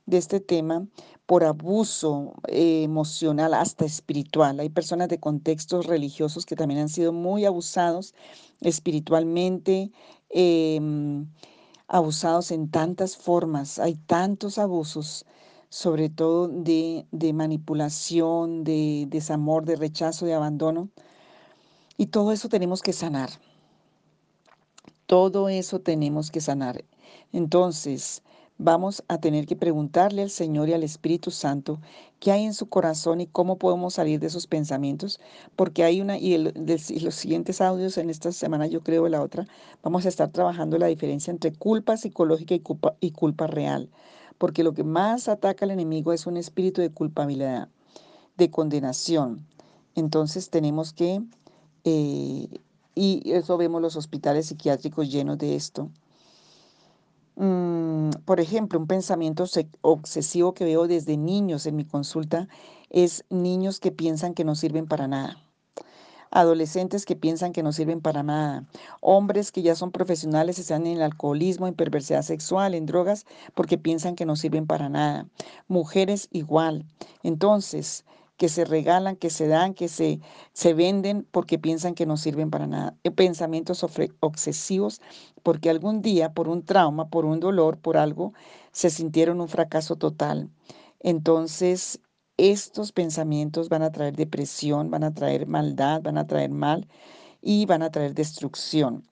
de 0.05 0.19
este 0.19 0.41
tema, 0.41 0.87
por 1.25 1.43
abuso 1.43 2.35
eh, 2.49 2.83
emocional 2.85 3.55
hasta 3.55 3.85
espiritual. 3.85 4.61
Hay 4.61 4.69
personas 4.69 5.09
de 5.09 5.19
contextos 5.19 5.87
religiosos 5.87 6.47
que 6.47 6.55
también 6.55 6.81
han 6.81 6.89
sido 6.89 7.13
muy 7.13 7.45
abusados 7.45 8.15
espiritualmente, 8.61 9.91
em, 10.31 11.27
abusados 11.89 12.51
en 12.51 12.71
tantas 12.71 13.17
formas. 13.17 13.79
Hay 13.79 13.95
tantos 13.95 14.59
abusos, 14.59 15.25
sobre 15.69 16.11
todo 16.11 16.49
de, 16.49 17.07
de 17.11 17.33
manipulación, 17.33 18.65
de 18.65 19.07
desamor, 19.09 19.65
de 19.65 19.77
rechazo, 19.77 20.27
de 20.27 20.35
abandono. 20.35 20.91
Y 21.97 22.07
todo 22.09 22.33
eso 22.33 22.49
tenemos 22.49 22.83
que 22.83 22.93
sanar. 22.93 23.31
Todo 25.07 25.49
eso 25.49 25.81
tenemos 25.81 26.31
que 26.31 26.41
sanar. 26.41 26.85
Entonces, 27.33 28.23
vamos 28.59 29.05
a 29.09 29.19
tener 29.19 29.47
que 29.47 29.57
preguntarle 29.57 30.23
al 30.23 30.31
Señor 30.31 30.69
y 30.69 30.73
al 30.73 30.83
Espíritu 30.83 31.31
Santo 31.31 31.81
qué 32.21 32.33
hay 32.33 32.45
en 32.45 32.55
su 32.55 32.69
corazón 32.69 33.21
y 33.21 33.27
cómo 33.27 33.59
podemos 33.59 33.95
salir 33.95 34.21
de 34.21 34.29
esos 34.29 34.47
pensamientos, 34.47 35.21
porque 35.57 35.85
hay 35.85 36.01
una, 36.01 36.19
y, 36.19 36.39
los 36.39 37.15
siguientes 37.15 37.61
audios 37.61 37.99
en 37.99 38.11
esta 38.11 38.33
semana, 38.33 38.67
yo 38.67 38.83
creo, 38.83 39.09
la 39.09 39.23
otra, 39.23 39.47
vamos 39.83 40.07
a 40.07 40.09
estar 40.09 40.31
trabajando 40.31 40.79
la 40.79 40.87
diferencia 40.87 41.31
entre 41.31 41.53
culpa 41.53 41.97
psicológica 41.97 42.55
y 42.55 42.61
culpa, 42.61 42.97
y 43.01 43.11
culpa 43.11 43.47
real, 43.47 43.91
porque 44.39 44.65
lo 44.65 44.73
que 44.73 44.85
más 44.85 45.29
ataca 45.29 45.65
al 45.65 45.71
enemigo 45.71 46.13
es 46.13 46.27
un 46.27 46.37
espíritu 46.37 46.81
de 46.81 46.91
culpabilidad, 46.91 47.69
de 48.37 48.51
condenación. 48.51 49.47
Entonces 49.95 50.51
tenemos 50.51 50.93
que, 50.93 51.23
eh, 51.85 52.49
y 52.95 53.33
eso 53.33 53.57
vemos 53.59 53.83
los 53.83 53.97
hospitales 53.97 54.47
psiquiátricos 54.47 55.11
llenos 55.11 55.39
de 55.39 55.55
esto, 55.55 55.91
Mm, 57.37 58.11
por 58.25 58.41
ejemplo, 58.41 58.79
un 58.79 58.87
pensamiento 58.87 59.45
obsesivo 59.83 60.55
que 60.55 60.65
veo 60.65 60.89
desde 60.89 61.17
niños 61.19 61.67
en 61.67 61.77
mi 61.77 61.85
consulta 61.85 62.49
es 62.91 63.25
niños 63.29 63.79
que 63.79 63.93
piensan 63.93 64.35
que 64.35 64.45
no 64.45 64.55
sirven 64.55 64.87
para 64.87 65.07
nada. 65.07 65.37
Adolescentes 66.31 67.05
que 67.05 67.15
piensan 67.15 67.53
que 67.53 67.63
no 67.63 67.73
sirven 67.73 68.01
para 68.01 68.23
nada, 68.23 68.65
hombres 69.01 69.53
que 69.53 69.63
ya 69.63 69.75
son 69.75 69.93
profesionales, 69.93 70.59
están 70.59 70.87
en 70.87 70.97
el 70.97 71.03
alcoholismo, 71.03 71.67
en 71.67 71.75
perversidad 71.75 72.23
sexual, 72.23 72.75
en 72.75 72.87
drogas, 72.87 73.27
porque 73.55 73.79
piensan 73.79 74.17
que 74.17 74.27
no 74.27 74.35
sirven 74.35 74.67
para 74.67 74.89
nada, 74.89 75.29
mujeres 75.69 76.29
igual. 76.33 76.85
Entonces, 77.23 78.05
que 78.37 78.49
se 78.49 78.65
regalan, 78.65 79.17
que 79.17 79.31
se 79.31 79.47
dan, 79.49 79.75
que 79.75 79.89
se, 79.89 80.21
se 80.53 80.75
venden 80.75 81.27
porque 81.31 81.59
piensan 81.59 81.95
que 81.95 82.07
no 82.07 82.17
sirven 82.17 82.51
para 82.51 82.67
nada. 82.67 82.97
Eh, 83.05 83.11
pensamientos 83.11 83.85
obsesivos 84.21 85.01
porque 85.43 85.71
algún 85.71 86.03
día, 86.03 86.33
por 86.35 86.49
un 86.49 86.65
trauma, 86.65 87.09
por 87.09 87.25
un 87.25 87.41
dolor, 87.41 87.79
por 87.79 87.97
algo, 87.97 88.33
se 88.73 88.91
sintieron 88.91 89.41
un 89.41 89.49
fracaso 89.49 89.97
total. 89.97 90.51
Entonces, 91.01 92.01
estos 92.37 92.93
pensamientos 92.93 93.69
van 93.69 93.83
a 93.83 93.93
traer 93.93 94.17
depresión, 94.17 94.91
van 94.91 95.05
a 95.05 95.15
traer 95.15 95.47
maldad, 95.47 96.03
van 96.03 96.19
a 96.19 96.27
traer 96.27 96.51
mal 96.51 96.87
y 97.41 97.65
van 97.67 97.83
a 97.83 97.91
traer 97.91 98.15
destrucción. 98.15 99.05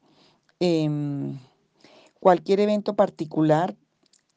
Em, 0.60 1.38
cualquier 2.20 2.60
evento 2.60 2.94
particular 2.96 3.76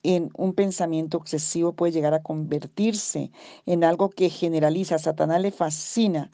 en 0.08 0.30
un 0.38 0.54
pensamiento 0.54 1.18
obsesivo 1.18 1.74
puede 1.74 1.92
llegar 1.92 2.14
a 2.14 2.24
convertirse 2.24 3.30
en 3.66 3.84
algo 3.84 4.10
que 4.10 4.30
generaliza. 4.30 4.96
A 4.96 5.00
Satanás 5.00 5.42
le 5.42 5.52
fascina 5.52 6.32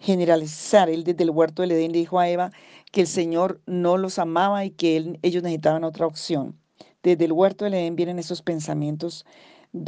generalizar. 0.00 0.90
Él 0.90 1.04
desde 1.04 1.22
el 1.22 1.30
huerto 1.30 1.62
del 1.62 1.70
Edén 1.70 1.92
dijo 1.92 2.18
a 2.18 2.28
Eva 2.28 2.50
que 2.90 3.02
el 3.02 3.06
Señor 3.06 3.60
no 3.64 3.96
los 3.96 4.18
amaba 4.18 4.64
y 4.64 4.70
que 4.70 5.18
ellos 5.22 5.44
necesitaban 5.44 5.84
otra 5.84 6.04
opción. 6.04 6.58
Desde 7.04 7.26
el 7.26 7.32
huerto 7.32 7.64
del 7.64 7.74
Edén 7.74 7.94
vienen 7.94 8.18
esos 8.18 8.42
pensamientos 8.42 9.24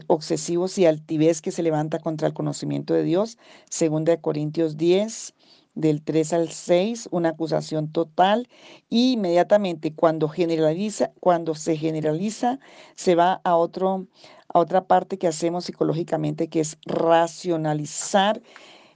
obsesivos 0.07 0.79
y 0.79 0.87
altivez 0.87 1.43
que 1.43 1.51
se 1.51 1.65
levanta 1.65 1.99
contra 1.99 2.29
el 2.29 2.35
conocimiento 2.35 2.95
de 2.95 3.03
Dios. 3.03 3.37
Segunda 3.69 4.13
de 4.13 4.21
Corintios 4.21 4.77
10, 4.77 5.35
del 5.75 6.03
3 6.03 6.33
al 6.33 6.51
6, 6.51 7.09
una 7.11 7.31
acusación 7.31 7.91
total 7.91 8.49
y 8.89 9.13
inmediatamente 9.13 9.95
cuando 9.95 10.29
generaliza, 10.29 11.13
cuando 11.21 11.55
se 11.55 11.77
generaliza, 11.77 12.61
se 12.95 13.15
va 13.15 13.41
a 13.45 13.57
otro 13.57 14.07
a 14.49 14.59
otra 14.61 14.87
parte 14.87 15.19
que 15.19 15.27
hacemos 15.27 15.65
psicológicamente 15.65 16.49
que 16.49 16.61
es 16.61 16.79
racionalizar 16.87 18.41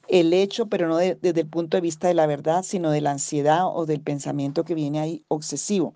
el 0.08 0.32
hecho, 0.32 0.66
pero 0.66 0.88
no 0.88 0.96
desde 0.96 1.40
el 1.40 1.48
punto 1.48 1.76
de 1.76 1.80
vista 1.82 2.08
de 2.08 2.14
la 2.14 2.26
verdad, 2.26 2.62
sino 2.62 2.90
de 2.90 3.00
la 3.00 3.10
ansiedad 3.12 3.66
o 3.66 3.84
del 3.84 4.00
pensamiento 4.00 4.64
que 4.64 4.74
viene 4.74 5.00
ahí 5.00 5.24
obsesivo. 5.28 5.94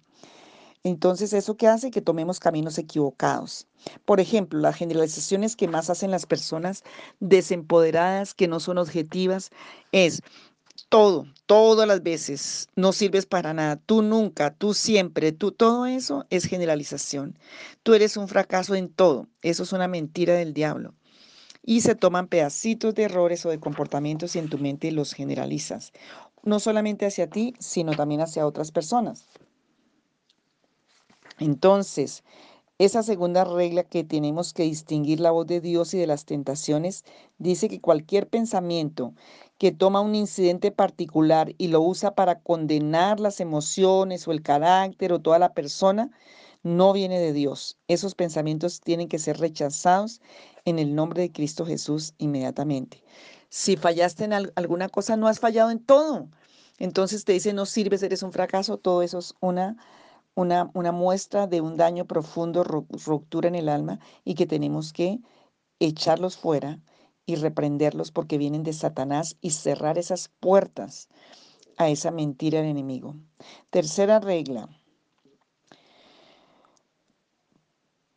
Entonces, 0.85 1.33
¿eso 1.33 1.57
qué 1.57 1.69
hace? 1.69 1.93
Que 1.93 2.03
tomemos 2.03 2.41
caminos 2.41 2.77
equivocados. 2.77 3.69
Por 4.05 4.19
ejemplo, 4.19 4.59
las 4.59 4.75
generalizaciones 4.77 5.55
que 5.55 5.69
más 5.69 5.91
hacen 5.91 6.11
las 6.11 6.27
personas 6.27 6.83
desempoderadas, 7.21 8.35
que 8.35 8.49
no 8.49 8.59
son 8.59 8.79
objetivas, 8.79 9.51
es 9.93 10.23
todo, 10.93 11.27
todas 11.47 11.89
las 11.89 12.03
veces, 12.03 12.69
no 12.77 12.93
sirves 12.93 13.25
para 13.25 13.55
nada, 13.55 13.77
tú 13.77 14.03
nunca, 14.03 14.53
tú 14.53 14.75
siempre, 14.75 15.33
tú, 15.33 15.51
todo 15.51 15.87
eso 15.87 16.27
es 16.29 16.45
generalización. 16.45 17.39
Tú 17.83 17.95
eres 17.95 18.19
un 18.19 18.29
fracaso 18.29 18.75
en 18.75 18.91
todo, 18.91 19.27
eso 19.41 19.63
es 19.63 19.73
una 19.73 19.89
mentira 19.89 20.35
del 20.35 20.53
diablo. 20.53 20.93
Y 21.65 21.81
se 21.81 21.95
toman 21.95 22.29
pedacitos 22.29 22.95
de 22.95 23.05
errores 23.05 23.47
o 23.47 23.49
de 23.49 23.59
comportamientos 23.59 24.37
y 24.37 24.41
en 24.41 24.51
tu 24.51 24.59
mente 24.59 24.93
los 24.93 25.15
generalizas, 25.15 25.95
no 26.43 26.61
solamente 26.61 27.07
hacia 27.07 27.27
ti, 27.27 27.55
sino 27.59 27.93
también 27.93 28.21
hacia 28.21 28.47
otras 28.47 28.71
personas. 28.71 29.25
Entonces, 31.39 32.23
esa 32.85 33.05
segunda 33.05 33.45
regla 33.45 33.85
que 33.85 34.03
tenemos 34.03 34.53
que 34.53 34.65
distinguir 34.65 35.21
la 35.21 35.31
voz 35.31 35.47
de 35.47 35.61
Dios 35.61 35.95
y 35.95 35.99
de 35.99 36.09
las 36.09 36.25
tentaciones 36.25 37.05
dice 37.39 37.69
que 37.69 37.81
cualquier 37.81 38.29
pensamiento 38.29 39.15
que 39.57 39.71
toma 39.71 40.01
un 40.01 40.17
incidente 40.17 40.73
particular 40.73 41.55
y 41.59 41.69
lo 41.69 41.81
usa 41.81 42.17
para 42.17 42.41
condenar 42.41 43.21
las 43.21 43.39
emociones 43.39 44.27
o 44.27 44.33
el 44.33 44.43
carácter 44.43 45.13
o 45.13 45.21
toda 45.21 45.39
la 45.39 45.55
persona, 45.55 46.11
no 46.65 46.93
viene 46.93 47.21
de 47.21 47.33
Dios. 47.33 47.79
Esos 47.87 48.17
pensamientos 48.17 48.81
tienen 48.81 49.07
que 49.07 49.21
ser 49.21 49.39
rechazados 49.39 50.21
en 50.65 50.81
el 50.81 50.97
nombre 50.97 51.23
de 51.23 51.31
Cristo 51.31 51.65
Jesús 51.65 52.15
inmediatamente. 52.19 53.05
Si 53.49 53.77
fallaste 53.77 54.25
en 54.25 54.33
alguna 54.33 54.89
cosa, 54.89 55.17
no 55.17 55.29
has 55.29 55.39
fallado 55.39 55.71
en 55.71 55.79
todo. 55.79 56.29
Entonces 56.79 57.25
te 57.25 57.33
dice, 57.33 57.53
no 57.53 57.65
sirves, 57.65 58.03
eres 58.03 58.25
un 58.25 58.33
fracaso. 58.33 58.77
Todo 58.77 59.03
eso 59.03 59.19
es 59.21 59.35
una 59.39 59.77
una, 60.35 60.71
muestra 60.93 61.47
de 61.47 61.61
un 61.61 61.77
daño 61.77 62.07
profundo, 62.07 62.65
ruptura 62.65 63.49
en 63.49 63.55
el 63.55 63.69
alma 63.69 64.01
y 64.25 64.35
que 64.35 64.47
tenemos 64.47 64.93
que 64.93 65.21
echarlos 65.79 66.37
fuera 66.37 66.81
y 67.27 67.37
reprenderlos 67.37 68.11
porque 68.11 68.39
vienen 68.39 68.63
de 68.63 68.73
Satanás 68.73 69.37
y 69.41 69.51
cerrar 69.51 69.99
esas 69.99 70.29
puertas 70.41 71.09
a 71.77 71.89
esa 71.89 72.11
mentira 72.11 72.61
del 72.61 72.71
enemigo. 72.71 73.17
Tercera 73.71 74.21
regla. 74.21 74.69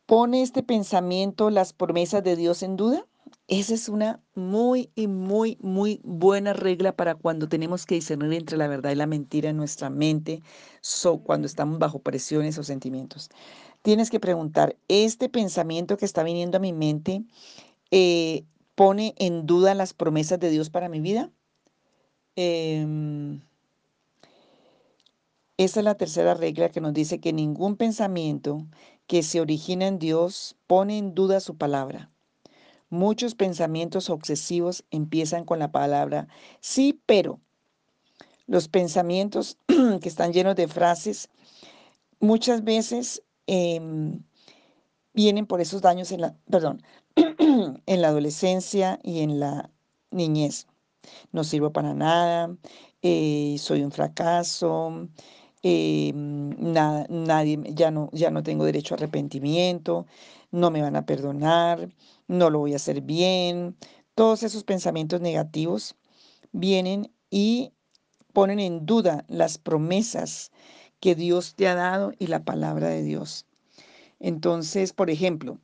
¿Pone 0.06 0.42
este 0.42 0.62
pensamiento 0.62 1.50
las 1.50 1.72
promesas 1.72 2.22
de 2.22 2.36
Dios 2.36 2.62
en 2.62 2.76
duda? 2.76 3.06
Esa 3.48 3.74
es 3.74 3.88
una 3.88 4.20
muy 4.34 4.90
y 4.96 5.06
muy, 5.06 5.56
muy 5.60 6.00
buena 6.02 6.52
regla 6.52 6.96
para 6.96 7.14
cuando 7.14 7.48
tenemos 7.48 7.86
que 7.86 7.94
discernir 7.94 8.32
entre 8.40 8.56
la 8.56 8.66
verdad 8.66 8.90
y 8.90 8.96
la 8.96 9.06
mentira 9.06 9.50
en 9.50 9.56
nuestra 9.56 9.88
mente, 9.88 10.42
so, 10.80 11.18
cuando 11.18 11.46
estamos 11.46 11.78
bajo 11.78 12.00
presiones 12.00 12.58
o 12.58 12.64
sentimientos. 12.64 13.30
Tienes 13.82 14.10
que 14.10 14.18
preguntar, 14.18 14.76
¿este 14.88 15.28
pensamiento 15.28 15.96
que 15.96 16.06
está 16.06 16.24
viniendo 16.24 16.56
a 16.56 16.60
mi 16.60 16.72
mente 16.72 17.22
eh, 17.92 18.44
pone 18.74 19.14
en 19.18 19.46
duda 19.46 19.74
las 19.74 19.94
promesas 19.94 20.40
de 20.40 20.50
Dios 20.50 20.68
para 20.70 20.88
mi 20.88 21.00
vida? 21.00 21.30
Em, 22.34 23.40
esa 25.56 25.80
es 25.80 25.84
la 25.84 25.94
tercera 25.94 26.34
regla 26.34 26.70
que 26.70 26.80
nos 26.80 26.94
dice 26.94 27.20
que 27.20 27.32
ningún 27.32 27.76
pensamiento 27.76 28.66
que 29.06 29.22
se 29.22 29.40
origina 29.40 29.86
en 29.86 30.00
Dios 30.00 30.56
pone 30.66 30.98
en 30.98 31.14
duda 31.14 31.38
su 31.40 31.56
palabra. 31.56 32.10
Muchos 32.88 33.34
pensamientos 33.34 34.10
obsesivos 34.10 34.84
empiezan 34.90 35.44
con 35.44 35.58
la 35.58 35.72
palabra 35.72 36.28
sí, 36.60 37.00
pero. 37.06 37.40
Los 38.46 38.68
pensamientos 38.68 39.58
que 39.66 40.08
están 40.08 40.32
llenos 40.32 40.54
de 40.54 40.68
frases 40.68 41.28
muchas 42.20 42.62
veces 42.62 43.22
em, 43.46 44.22
vienen 45.14 45.46
por 45.46 45.60
esos 45.60 45.82
daños 45.82 46.12
en 46.12 46.20
la, 46.20 46.36
perdón, 46.50 46.82
en 47.16 48.02
la 48.02 48.08
adolescencia 48.08 49.00
y 49.02 49.20
en 49.20 49.40
la 49.40 49.70
niñez. 50.10 50.66
No 51.32 51.44
sirvo 51.44 51.72
para 51.72 51.94
nada, 51.94 52.56
eh, 53.02 53.56
soy 53.58 53.82
un 53.82 53.92
fracaso, 53.92 55.08
eh, 55.62 56.12
nadie, 56.14 57.60
ya 57.74 57.90
no, 57.90 58.10
ya 58.12 58.30
no 58.30 58.42
tengo 58.42 58.64
derecho 58.64 58.94
a 58.94 58.96
arrepentimiento, 58.96 60.06
no 60.50 60.70
me 60.70 60.82
van 60.82 60.96
a 60.96 61.06
perdonar, 61.06 61.88
no 62.28 62.50
lo 62.50 62.60
voy 62.60 62.72
a 62.72 62.76
hacer 62.76 63.00
bien. 63.00 63.76
Todos 64.14 64.42
esos 64.42 64.64
pensamientos 64.64 65.20
negativos 65.20 65.96
vienen 66.52 67.12
y 67.30 67.72
ponen 68.32 68.60
en 68.60 68.86
duda 68.86 69.24
las 69.28 69.58
promesas 69.58 70.52
que 71.00 71.14
Dios 71.14 71.54
te 71.54 71.68
ha 71.68 71.74
dado 71.74 72.12
y 72.18 72.26
la 72.26 72.44
palabra 72.44 72.88
de 72.88 73.02
Dios. 73.02 73.46
Entonces, 74.20 74.92
por 74.92 75.10
ejemplo, 75.10 75.58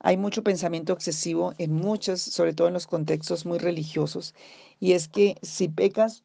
hay 0.00 0.16
mucho 0.16 0.42
pensamiento 0.42 0.92
excesivo 0.92 1.54
en 1.58 1.72
muchos, 1.72 2.20
sobre 2.20 2.54
todo 2.54 2.68
en 2.68 2.74
los 2.74 2.86
contextos 2.86 3.44
muy 3.44 3.58
religiosos, 3.58 4.34
y 4.80 4.92
es 4.92 5.08
que 5.08 5.36
si 5.42 5.68
pecas 5.68 6.22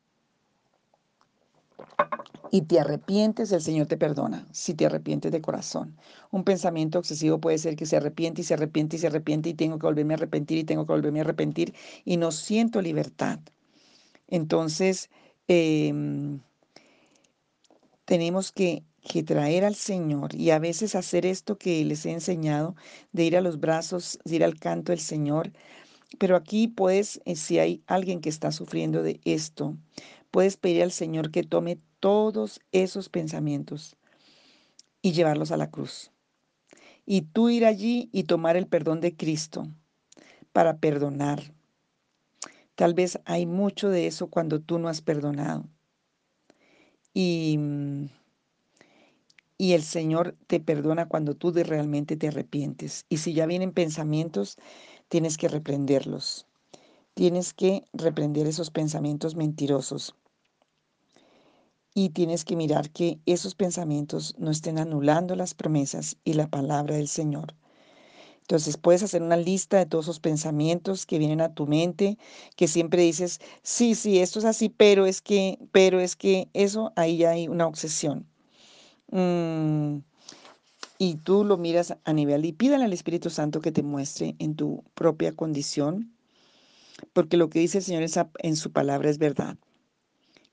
y 2.54 2.62
te 2.62 2.80
arrepientes, 2.80 3.52
el 3.52 3.64
Señor 3.64 3.88
te 3.88 3.98
perdona, 3.98 4.46
si 4.52 4.76
te 4.76 4.86
arrepientes 4.86 5.32
de 5.32 5.42
corazón. 5.42 5.98
Un 6.30 6.44
pensamiento 6.44 7.00
excesivo 7.00 7.40
puede 7.40 7.58
ser 7.58 7.76
que 7.76 7.88
se 7.88 7.98
arrepiente 7.98 8.42
y 8.42 8.44
se 8.44 8.54
arrepiente 8.54 8.96
y 8.96 9.00
se 9.00 9.08
arrepiente 9.08 9.50
y 9.50 9.56
tengo 9.56 9.80
que 9.80 9.88
volverme 9.88 10.14
a 10.14 10.18
arrepentir 10.18 10.60
y 10.60 10.64
tengo 10.64 10.86
que 10.86 10.94
volverme 10.94 11.18
a 11.20 11.24
arrepentir 11.24 11.74
y 12.06 12.18
no 12.18 12.32
siento 12.32 12.80
libertad. 12.80 13.40
Entonces, 14.28 15.10
em, 15.48 16.42
tenemos 18.06 18.52
que, 18.52 18.84
que 19.02 19.24
traer 19.24 19.66
al 19.66 19.74
Señor 19.74 20.36
y 20.36 20.52
a 20.52 20.60
veces 20.60 20.94
hacer 20.94 21.26
esto 21.26 21.58
que 21.58 21.84
les 21.84 22.06
he 22.06 22.12
enseñado, 22.12 22.76
de 23.14 23.24
ir 23.26 23.36
a 23.36 23.42
los 23.42 23.60
brazos, 23.60 24.20
de 24.26 24.36
ir 24.36 24.44
al 24.44 24.60
canto 24.60 24.92
del 24.92 25.00
Señor. 25.00 25.52
Pero 26.20 26.36
aquí 26.36 26.68
puedes, 26.68 27.20
eh, 27.26 27.36
si 27.36 27.58
hay 27.58 27.82
alguien 27.88 28.22
que 28.22 28.30
está 28.30 28.52
sufriendo 28.52 29.02
de 29.02 29.20
esto, 29.26 29.76
puedes 30.30 30.58
pedir 30.58 30.84
al 30.84 30.92
Señor 30.92 31.32
que 31.32 31.44
tome 31.44 31.80
todos 32.04 32.60
esos 32.74 33.08
pensamientos 33.08 33.96
y 35.02 35.14
llevarlos 35.14 35.54
a 35.54 35.58
la 35.58 35.72
cruz. 35.72 36.12
Y 37.06 37.22
tú 37.22 37.48
ir 37.48 37.66
allí 37.66 38.10
y 38.12 38.24
tomar 38.24 38.58
el 38.58 38.68
perdón 38.68 39.00
de 39.00 39.16
Cristo 39.16 39.70
para 40.52 40.80
perdonar. 40.80 41.54
Tal 42.76 42.94
vez 42.94 43.22
hay 43.24 43.46
mucho 43.46 43.90
de 43.90 44.06
eso 44.06 44.28
cuando 44.28 44.60
tú 44.60 44.80
no 44.80 44.90
has 44.90 45.00
perdonado. 45.00 45.64
Y, 47.14 47.58
y 49.58 49.72
el 49.72 49.84
Señor 49.84 50.36
te 50.48 50.60
perdona 50.60 51.08
cuando 51.08 51.36
tú 51.36 51.54
de 51.54 51.64
realmente 51.64 52.18
te 52.18 52.28
arrepientes. 52.28 53.06
Y 53.08 53.20
si 53.20 53.34
ya 53.34 53.46
vienen 53.46 53.72
pensamientos, 53.72 54.58
tienes 55.08 55.38
que 55.38 55.48
reprenderlos. 55.48 56.48
Tienes 57.14 57.54
que 57.54 57.86
reprender 57.94 58.46
esos 58.46 58.72
pensamientos 58.72 59.38
mentirosos 59.38 60.18
y 61.94 62.10
tienes 62.10 62.44
que 62.46 62.56
mirar 62.56 62.90
que 62.90 63.20
esos 63.26 63.56
pensamientos 63.56 64.36
no 64.38 64.52
estén 64.52 64.80
anulando 64.80 65.36
las 65.36 65.54
promesas 65.54 66.18
y 66.24 66.34
la 66.34 66.48
palabra 66.48 66.96
del 66.96 67.08
Señor. 67.08 67.56
Entonces 68.42 68.76
puedes 68.78 69.04
hacer 69.04 69.22
una 69.22 69.38
lista 69.38 69.78
de 69.78 69.86
todos 69.86 70.06
esos 70.06 70.20
pensamientos 70.20 71.06
que 71.06 71.18
vienen 71.18 71.40
a 71.40 71.54
tu 71.54 71.66
mente, 71.66 72.18
que 72.58 72.68
siempre 72.68 73.04
dices, 73.04 73.40
sí, 73.62 73.96
sí, 73.96 74.20
esto 74.20 74.40
es 74.40 74.46
así, 74.46 74.68
pero 74.68 75.06
es 75.06 75.22
que, 75.22 75.60
pero 75.72 76.00
es 76.00 76.18
que 76.18 76.50
eso, 76.54 76.92
ahí 76.98 77.24
hay 77.24 77.48
una 77.48 77.68
obsesión. 77.68 78.28
Mm, 79.12 80.00
y 80.98 81.16
tú 81.16 81.46
lo 81.46 81.58
miras 81.58 81.96
a 82.04 82.14
nivel 82.14 82.44
y 82.44 82.52
pídale 82.52 82.84
al 82.84 82.94
Espíritu 82.94 83.30
Santo 83.30 83.62
que 83.62 83.72
te 83.72 83.84
muestre 83.84 84.36
en 84.40 84.56
tu 84.56 84.84
propia 84.94 85.32
condición, 85.32 86.14
porque 87.14 87.38
lo 87.38 87.50
que 87.50 87.60
dice 87.60 87.78
el 87.78 87.84
Señor 87.84 88.06
en 88.40 88.56
su 88.58 88.72
palabra 88.72 89.10
es 89.10 89.20
verdad. 89.20 89.58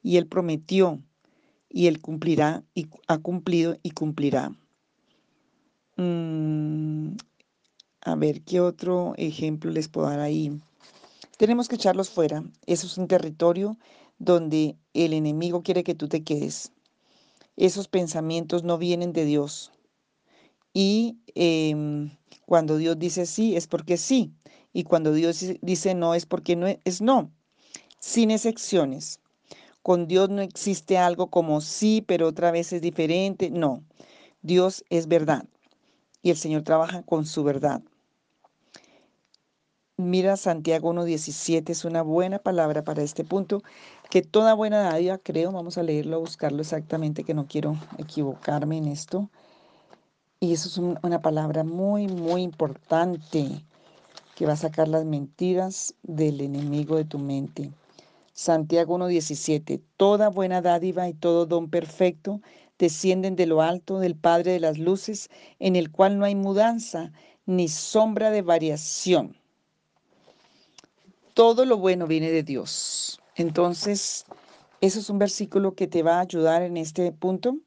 Y 0.02 0.16
Él 0.16 0.26
prometió 0.26 1.00
y 1.70 1.86
Él 1.86 2.00
cumplirá 2.00 2.64
y 2.74 2.88
ha 3.06 3.18
cumplido 3.18 3.76
y 3.82 3.92
cumplirá. 3.92 4.52
Mm, 5.96 7.16
a 8.02 8.14
ver, 8.16 8.42
¿qué 8.42 8.60
otro 8.60 9.14
ejemplo 9.16 9.70
les 9.70 9.88
puedo 9.88 10.08
dar 10.08 10.20
ahí? 10.20 10.60
Tenemos 11.36 11.68
que 11.68 11.76
echarlos 11.76 12.10
fuera. 12.10 12.44
Eso 12.66 12.86
es 12.86 12.98
un 12.98 13.08
territorio 13.08 13.78
donde 14.18 14.76
el 14.92 15.12
enemigo 15.12 15.62
quiere 15.62 15.84
que 15.84 15.94
tú 15.94 16.08
te 16.08 16.22
quedes. 16.22 16.72
Esos 17.56 17.88
pensamientos 17.88 18.64
no 18.64 18.78
vienen 18.78 19.12
de 19.12 19.24
Dios. 19.24 19.70
Y 20.72 21.18
em, 21.34 22.10
cuando 22.46 22.76
Dios 22.76 22.98
dice 22.98 23.26
sí, 23.26 23.56
es 23.56 23.66
porque 23.66 23.96
sí. 23.96 24.32
Y 24.72 24.84
cuando 24.84 25.12
Dios 25.12 25.44
dice 25.62 25.94
no, 25.94 26.14
es 26.14 26.26
porque 26.26 26.56
no 26.56 26.66
es 26.84 27.00
no. 27.00 27.30
Sin 27.98 28.30
excepciones. 28.30 29.19
Con 29.82 30.06
Dios 30.06 30.28
no 30.28 30.42
existe 30.42 30.98
algo 30.98 31.28
como 31.28 31.60
sí, 31.60 32.04
pero 32.06 32.28
otra 32.28 32.50
vez 32.50 32.72
es 32.72 32.82
diferente. 32.82 33.50
No, 33.50 33.82
Dios 34.42 34.84
es 34.90 35.08
verdad 35.08 35.44
y 36.22 36.30
el 36.30 36.36
Señor 36.36 36.62
trabaja 36.62 37.02
con 37.02 37.26
su 37.26 37.44
verdad. 37.44 37.82
Mira 39.96 40.38
Santiago 40.38 40.92
1.17, 40.94 41.72
es 41.72 41.84
una 41.84 42.00
buena 42.00 42.38
palabra 42.38 42.82
para 42.84 43.02
este 43.02 43.22
punto, 43.22 43.62
que 44.08 44.22
toda 44.22 44.54
buena 44.54 44.80
dádiva, 44.80 45.18
creo, 45.18 45.52
vamos 45.52 45.76
a 45.76 45.82
leerlo, 45.82 46.16
a 46.16 46.20
buscarlo 46.20 46.62
exactamente, 46.62 47.22
que 47.22 47.34
no 47.34 47.46
quiero 47.46 47.76
equivocarme 47.98 48.78
en 48.78 48.88
esto. 48.88 49.28
Y 50.40 50.54
eso 50.54 50.68
es 50.68 50.78
una 50.78 51.20
palabra 51.20 51.64
muy, 51.64 52.08
muy 52.08 52.40
importante, 52.40 53.62
que 54.34 54.46
va 54.46 54.54
a 54.54 54.56
sacar 54.56 54.88
las 54.88 55.04
mentiras 55.04 55.94
del 56.02 56.40
enemigo 56.40 56.96
de 56.96 57.04
tu 57.04 57.18
mente. 57.18 57.70
Santiago 58.40 58.96
1.17, 58.96 59.82
toda 59.98 60.30
buena 60.30 60.62
dádiva 60.62 61.06
y 61.06 61.12
todo 61.12 61.44
don 61.44 61.68
perfecto 61.68 62.40
descienden 62.78 63.36
de 63.36 63.44
lo 63.44 63.60
alto 63.60 63.98
del 63.98 64.16
Padre 64.16 64.52
de 64.52 64.60
las 64.60 64.78
Luces, 64.78 65.28
en 65.58 65.76
el 65.76 65.90
cual 65.90 66.18
no 66.18 66.24
hay 66.24 66.34
mudanza 66.34 67.12
ni 67.44 67.68
sombra 67.68 68.30
de 68.30 68.40
variación. 68.40 69.36
Todo 71.34 71.66
lo 71.66 71.76
bueno 71.76 72.06
viene 72.06 72.30
de 72.30 72.42
Dios. 72.42 73.20
Entonces, 73.34 74.24
eso 74.80 75.00
es 75.00 75.10
un 75.10 75.18
versículo 75.18 75.74
que 75.74 75.86
te 75.86 76.02
va 76.02 76.16
a 76.16 76.22
ayudar 76.22 76.62
en 76.62 76.78
este 76.78 77.12
punto, 77.12 77.58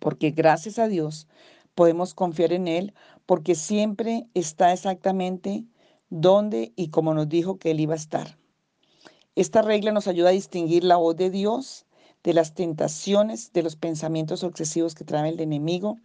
porque 0.00 0.32
gracias 0.32 0.80
a 0.80 0.88
Dios 0.88 1.28
podemos 1.76 2.14
confiar 2.14 2.52
en 2.52 2.66
Él, 2.66 2.94
porque 3.26 3.54
siempre 3.54 4.26
está 4.34 4.72
exactamente 4.72 5.64
donde 6.10 6.72
y 6.74 6.88
como 6.88 7.14
nos 7.14 7.28
dijo 7.28 7.58
que 7.58 7.70
Él 7.70 7.78
iba 7.78 7.92
a 7.92 7.96
estar. 7.96 8.41
Esta 9.34 9.62
regla 9.62 9.92
nos 9.92 10.08
ayuda 10.08 10.28
a 10.28 10.32
distinguir 10.32 10.84
la 10.84 10.96
voz 10.96 11.16
de 11.16 11.30
Dios 11.30 11.86
de 12.22 12.34
las 12.34 12.54
tentaciones, 12.54 13.52
de 13.52 13.62
los 13.62 13.76
pensamientos 13.76 14.44
obsesivos 14.44 14.94
que 14.94 15.04
trae 15.04 15.30
el 15.30 15.40
enemigo 15.40 15.98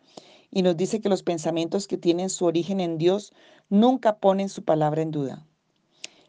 y 0.50 0.62
nos 0.62 0.78
dice 0.78 1.02
que 1.02 1.10
los 1.10 1.24
pensamientos 1.24 1.88
que 1.88 1.98
tienen 1.98 2.30
su 2.30 2.46
origen 2.46 2.80
en 2.80 2.98
Dios 2.98 3.34
nunca 3.70 4.18
ponen 4.18 4.50
su 4.50 4.63
palabra 4.63 5.02
en 5.02 5.12
duda. 5.12 5.46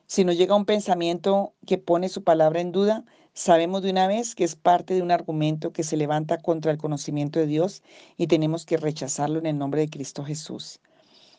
Si 0.06 0.24
nos 0.24 0.36
llega 0.36 0.56
un 0.56 0.64
pensamiento 0.64 1.54
que 1.66 1.78
pone 1.78 2.08
su 2.08 2.24
palabra 2.24 2.60
en 2.60 2.72
duda, 2.72 3.04
sabemos 3.32 3.82
de 3.82 3.90
una 3.90 4.08
vez 4.08 4.34
que 4.34 4.44
es 4.44 4.56
parte 4.56 4.94
de 4.94 5.02
un 5.02 5.10
argumento 5.10 5.72
que 5.72 5.84
se 5.84 5.96
levanta 5.96 6.38
contra 6.38 6.72
el 6.72 6.78
conocimiento 6.78 7.38
de 7.38 7.46
Dios 7.46 7.82
y 8.16 8.26
tenemos 8.26 8.66
que 8.66 8.76
rechazarlo 8.76 9.38
en 9.38 9.46
el 9.46 9.58
nombre 9.58 9.82
de 9.82 9.90
Cristo 9.90 10.24
Jesús. 10.24 10.80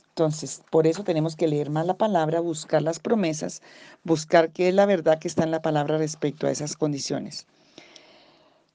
Entonces, 0.09 0.61
por 0.69 0.85
eso 0.85 1.03
tenemos 1.03 1.35
que 1.35 1.47
leer 1.47 1.69
más 1.69 1.85
la 1.85 1.97
palabra, 1.97 2.41
buscar 2.41 2.81
las 2.81 2.99
promesas, 2.99 3.61
buscar 4.03 4.51
qué 4.51 4.67
es 4.67 4.73
la 4.73 4.85
verdad 4.85 5.19
que 5.19 5.27
está 5.27 5.43
en 5.43 5.51
la 5.51 5.61
palabra 5.61 5.97
respecto 5.97 6.45
a 6.45 6.51
esas 6.51 6.75
condiciones. 6.75 7.47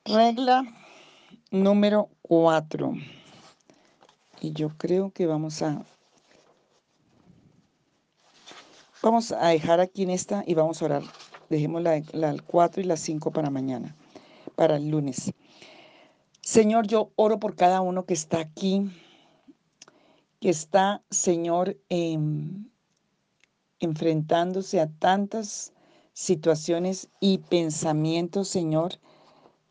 Regla 0.05 0.65
número 1.51 2.09
cuatro. 2.23 2.95
Y 4.41 4.53
yo 4.53 4.71
creo 4.79 5.11
que 5.11 5.27
vamos 5.27 5.63
a... 5.63 5.83
Vamos 9.03 9.33
a 9.33 9.49
dejar 9.49 9.81
aquí 9.81 10.03
en 10.05 10.11
esta 10.11 10.45
y 10.47 10.55
vamos 10.55 10.81
a 10.81 10.87
orar. 10.87 11.03
Dejemos 11.51 11.83
la, 11.83 12.03
la 12.13 12.35
4 12.47 12.81
y 12.81 12.85
la 12.87 12.97
5 12.97 13.33
para 13.33 13.51
mañana, 13.51 13.95
para 14.57 14.77
el 14.77 14.89
lunes. 14.89 15.31
Señor, 16.41 16.87
yo 16.87 17.11
oro 17.17 17.39
por 17.39 17.55
cada 17.55 17.83
uno 17.83 18.07
que 18.07 18.15
está 18.15 18.39
aquí 18.39 18.91
que 20.45 20.51
está, 20.51 21.03
Señor, 21.09 21.79
em, 21.89 22.69
enfrentándose 23.81 24.79
a 24.79 24.91
tantas 24.91 25.73
situaciones 26.13 27.09
y 27.19 27.39
pensamientos, 27.39 28.49
Señor, 28.49 28.99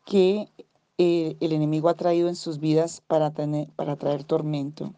que 0.04 0.48
eh, 0.98 1.36
el 1.38 1.52
enemigo 1.52 1.88
ha 1.88 1.94
traído 1.94 2.28
en 2.28 2.34
sus 2.34 2.58
vidas 2.58 3.04
para, 3.06 3.30
tener, 3.32 3.70
para 3.76 3.94
traer 3.94 4.24
tormento. 4.24 4.92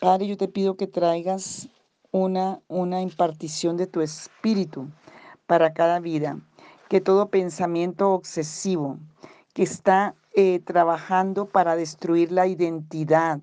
Padre, 0.00 0.28
yo 0.28 0.38
te 0.38 0.48
pido 0.48 0.78
que 0.78 0.86
traigas 0.86 1.68
una, 2.10 2.62
una 2.66 3.02
impartición 3.02 3.76
de 3.76 3.86
tu 3.86 4.00
espíritu 4.00 4.88
para 5.46 5.74
cada 5.74 6.00
vida, 6.00 6.40
que 6.88 7.02
todo 7.02 7.28
pensamiento 7.28 8.12
obsesivo 8.12 8.98
que 9.52 9.62
está 9.62 10.14
eh, 10.34 10.60
trabajando 10.60 11.50
para 11.50 11.76
destruir 11.76 12.32
la 12.32 12.46
identidad, 12.46 13.42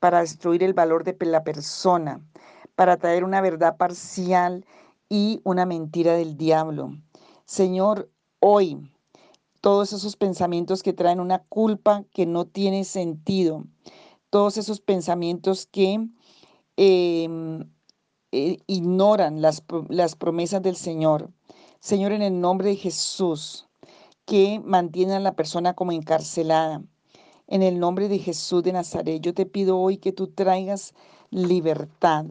para 0.00 0.20
destruir 0.20 0.62
el 0.62 0.74
valor 0.74 1.04
de 1.04 1.16
la 1.26 1.44
persona, 1.44 2.20
para 2.74 2.96
traer 2.96 3.22
una 3.22 3.40
verdad 3.40 3.76
parcial 3.76 4.66
y 5.08 5.40
una 5.44 5.66
mentira 5.66 6.14
del 6.14 6.36
diablo. 6.36 6.96
Señor, 7.44 8.10
hoy 8.40 8.90
todos 9.60 9.92
esos 9.92 10.16
pensamientos 10.16 10.82
que 10.82 10.92
traen 10.92 11.20
una 11.20 11.40
culpa 11.40 12.04
que 12.12 12.26
no 12.26 12.46
tiene 12.46 12.84
sentido, 12.84 13.64
todos 14.30 14.56
esos 14.56 14.80
pensamientos 14.80 15.66
que 15.66 16.08
em, 16.76 17.70
eh, 18.32 18.58
ignoran 18.66 19.42
las, 19.42 19.62
las 19.88 20.16
promesas 20.16 20.62
del 20.62 20.76
Señor. 20.76 21.30
Señor, 21.80 22.12
en 22.12 22.22
el 22.22 22.40
nombre 22.40 22.68
de 22.68 22.76
Jesús, 22.76 23.68
que 24.24 24.60
mantienen 24.64 25.16
a 25.16 25.20
la 25.20 25.34
persona 25.34 25.74
como 25.74 25.92
encarcelada. 25.92 26.82
En 27.50 27.64
el 27.64 27.80
nombre 27.80 28.08
de 28.08 28.20
Jesús 28.20 28.62
de 28.62 28.72
Nazaret, 28.72 29.20
yo 29.20 29.34
te 29.34 29.44
pido 29.44 29.76
hoy 29.76 29.96
que 29.96 30.12
tú 30.12 30.28
traigas 30.28 30.94
libertad, 31.30 32.24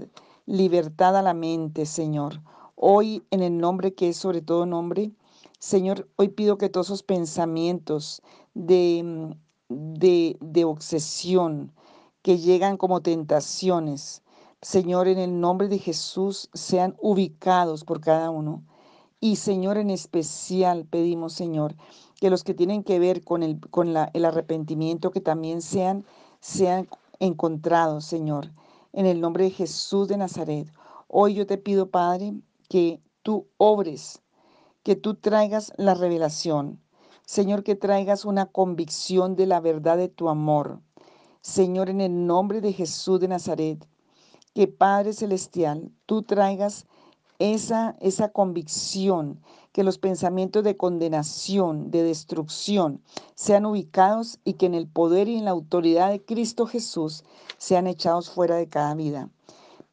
libertad 0.46 1.18
a 1.18 1.22
la 1.22 1.34
mente, 1.34 1.86
Señor. 1.86 2.42
Hoy, 2.78 3.22
en 3.30 3.42
el 3.42 3.58
nombre 3.58 3.94
que 3.94 4.08
es 4.08 4.16
sobre 4.16 4.42
todo 4.42 4.66
nombre, 4.66 5.12
Señor, 5.60 6.08
hoy 6.16 6.30
pido 6.30 6.58
que 6.58 6.70
todos 6.70 6.88
esos 6.88 7.04
pensamientos 7.04 8.22
de, 8.54 9.36
de, 9.68 10.38
de 10.40 10.64
obsesión 10.64 11.74
que 12.22 12.38
llegan 12.38 12.78
como 12.78 13.02
tentaciones, 13.02 14.24
Señor, 14.62 15.10
en 15.10 15.20
el 15.20 15.42
nombre 15.42 15.68
de 15.68 15.80
Jesús, 15.80 16.50
sean 16.54 16.96
ubicados 16.98 17.84
por 17.84 18.00
cada 18.00 18.30
uno. 18.30 18.64
Y 19.20 19.36
Señor, 19.36 19.78
en 19.78 19.90
especial 19.90 20.86
pedimos, 20.86 21.34
Señor, 21.34 21.76
que 22.20 22.30
los 22.30 22.44
que 22.44 22.54
tienen 22.54 22.84
que 22.84 23.00
ver 23.00 23.24
con 23.24 23.44
el, 23.44 23.60
con 23.70 23.94
la, 23.94 24.10
el 24.14 24.26
arrepentimiento, 24.26 25.12
que 25.12 25.22
también 25.22 25.62
sean, 25.62 26.06
sean 26.42 26.88
encontrados, 27.20 28.06
Señor, 28.06 28.52
en 28.94 29.06
el 29.06 29.22
nombre 29.22 29.46
de 29.46 29.52
Jesús 29.52 30.08
de 30.08 30.18
Nazaret. 30.18 30.68
Hoy 31.08 31.34
yo 31.34 31.46
te 31.46 31.58
pido, 31.58 31.90
Padre, 31.90 32.34
que 32.68 33.02
tú 33.24 33.48
obres, 33.58 34.22
que 34.84 34.96
tú 34.96 35.16
traigas 35.16 35.72
la 35.78 35.94
revelación. 35.94 36.82
Señor, 37.26 37.64
que 37.64 37.76
traigas 37.76 38.26
una 38.26 38.48
convicción 38.48 39.36
de 39.36 39.46
la 39.46 39.60
verdad 39.60 39.98
de 39.98 40.10
tu 40.10 40.30
amor. 40.30 40.82
Señor, 41.42 41.90
en 41.90 42.02
el 42.02 42.26
nombre 42.26 42.60
de 42.60 42.74
Jesús 42.74 43.20
de 43.20 43.28
Nazaret, 43.28 43.88
que 44.54 44.68
Padre 44.68 45.14
Celestial, 45.14 45.92
tú 46.06 46.24
traigas 46.24 46.88
esa, 47.40 47.96
esa 48.02 48.30
convicción, 48.30 49.42
que 49.72 49.84
los 49.84 49.98
pensamientos 49.98 50.64
de 50.64 50.78
condenación, 50.78 51.90
de 51.90 52.04
destrucción, 52.04 53.02
sean 53.36 53.66
ubicados 53.66 54.40
y 54.44 54.54
que 54.54 54.66
en 54.66 54.76
el 54.76 54.88
poder 54.88 55.30
y 55.30 55.38
en 55.38 55.46
la 55.46 55.52
autoridad 55.52 56.12
de 56.12 56.24
Cristo 56.24 56.66
Jesús 56.66 57.24
sean 57.58 57.88
echados 57.88 58.30
fuera 58.30 58.56
de 58.56 58.68
cada 58.68 58.94
vida. 58.96 59.30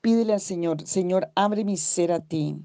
Pídele 0.00 0.34
al 0.34 0.40
Señor, 0.40 0.86
Señor, 0.86 1.30
abre 1.34 1.64
mi 1.64 1.76
ser 1.76 2.12
a 2.12 2.20
ti. 2.20 2.56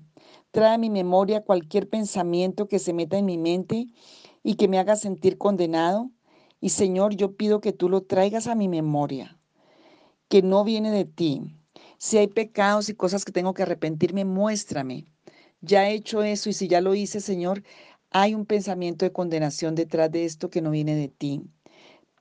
Trae 0.52 0.76
a 0.76 0.78
mi 0.78 0.90
memoria 0.90 1.44
cualquier 1.44 1.90
pensamiento 1.90 2.68
que 2.68 2.80
se 2.80 2.94
meta 2.94 3.18
en 3.18 3.26
mi 3.26 3.38
mente 3.38 3.88
y 4.44 4.56
que 4.56 4.68
me 4.68 4.80
haga 4.80 4.96
sentir 4.96 5.38
condenado. 5.38 6.12
Y 6.60 6.70
Señor, 6.70 7.16
yo 7.16 7.36
pido 7.36 7.62
que 7.62 7.72
tú 7.72 7.90
lo 7.90 8.02
traigas 8.02 8.48
a 8.48 8.56
mi 8.56 8.68
memoria, 8.68 9.40
que 10.28 10.42
no 10.42 10.64
viene 10.64 10.92
de 10.92 11.06
ti, 11.06 11.61
si 12.02 12.18
hay 12.18 12.26
pecados 12.26 12.90
y 12.90 12.96
cosas 12.96 13.26
que 13.26 13.32
tengo 13.32 13.54
que 13.54 13.62
arrepentirme, 13.62 14.26
muéstrame. 14.26 15.06
Ya 15.62 15.88
he 15.88 15.94
hecho 15.94 16.24
eso 16.24 16.50
y 16.50 16.54
si 16.54 16.68
ya 16.68 16.82
lo 16.82 16.96
hice, 16.96 17.22
Señor, 17.22 17.62
hay 18.10 18.34
un 18.34 18.48
pensamiento 18.48 19.06
de 19.06 19.12
condenación 19.12 19.76
detrás 19.76 20.12
de 20.12 20.26
esto 20.26 20.50
que 20.50 20.64
no 20.64 20.72
viene 20.72 20.96
de 20.96 21.10
ti. 21.10 21.44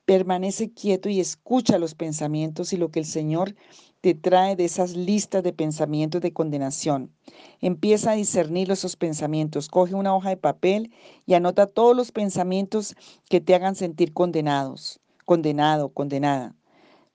Permanece 0.05 0.71
quieto 0.71 1.09
y 1.09 1.19
escucha 1.19 1.79
los 1.79 1.95
pensamientos 1.95 2.73
y 2.73 2.77
lo 2.77 2.91
que 2.91 2.99
el 2.99 3.07
Señor 3.07 3.55
te 4.01 4.13
trae 4.13 4.55
de 4.55 4.65
esas 4.65 4.95
listas 4.95 5.41
de 5.41 5.51
pensamientos 5.51 6.21
de 6.21 6.31
condenación. 6.31 7.11
Empieza 7.59 8.11
a 8.11 8.15
discernir 8.15 8.69
esos 8.69 8.95
pensamientos. 8.95 9.67
Coge 9.67 9.95
una 9.95 10.15
hoja 10.15 10.29
de 10.29 10.37
papel 10.37 10.91
y 11.25 11.33
anota 11.33 11.65
todos 11.65 11.95
los 11.95 12.11
pensamientos 12.11 12.95
que 13.27 13.41
te 13.41 13.55
hagan 13.55 13.73
sentir 13.73 14.13
condenados, 14.13 14.99
condenado, 15.25 15.89
condenada. 15.89 16.55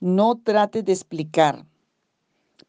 No 0.00 0.34
trates 0.42 0.84
de 0.84 0.92
explicar 0.92 1.64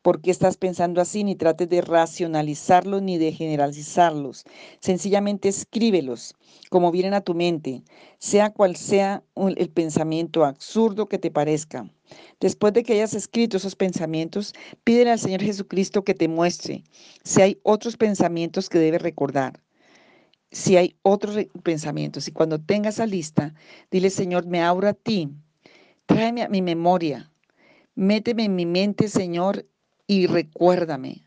por 0.02 0.22
qué 0.22 0.32
estás 0.32 0.58
pensando 0.58 1.02
así, 1.02 1.24
ni 1.24 1.36
trates 1.36 1.70
de 1.70 1.82
racionalizarlos 1.82 3.02
ni 3.02 3.18
de 3.18 3.32
generalizarlos. 3.32 4.46
Sencillamente 4.80 5.50
escríbelos 5.50 6.36
como 6.70 6.92
vienen 6.92 7.14
a 7.14 7.22
tu 7.22 7.34
mente, 7.34 7.84
sea 8.20 8.52
cual 8.52 8.76
sea 8.76 9.24
el 9.36 9.70
pensamiento 9.70 10.46
absurdo 10.46 11.08
que 11.08 11.18
te 11.18 11.32
parezca. 11.32 11.90
Después 12.40 12.74
de 12.74 12.84
que 12.84 12.94
hayas 12.94 13.14
escrito 13.14 13.58
esos 13.58 13.76
pensamientos, 13.76 14.54
pídele 14.84 15.12
al 15.12 15.20
Señor 15.20 15.42
Jesucristo 15.42 16.04
que 16.04 16.14
te 16.14 16.28
muestre 16.28 16.84
si 17.24 17.42
hay 17.42 17.60
otros 17.64 17.98
pensamientos 17.98 18.70
que 18.70 18.80
debes 18.80 19.02
recordar. 19.02 19.62
Si 20.52 20.78
hay 20.78 20.96
otros 21.02 21.36
pensamientos, 21.64 22.28
y 22.30 22.32
cuando 22.32 22.58
tengas 22.58 22.96
esa 22.96 23.06
lista, 23.06 23.54
dile, 23.92 24.10
Señor, 24.10 24.46
me 24.46 24.62
abro 24.62 24.88
a 24.88 24.94
ti, 24.94 25.30
tráeme 26.06 26.42
a 26.42 26.48
mi 26.48 26.62
memoria, 26.62 27.30
méteme 27.96 28.46
en 28.46 28.56
mi 28.56 28.66
mente, 28.66 29.10
Señor, 29.10 29.66
y 30.08 30.28
recuérdame. 30.28 31.24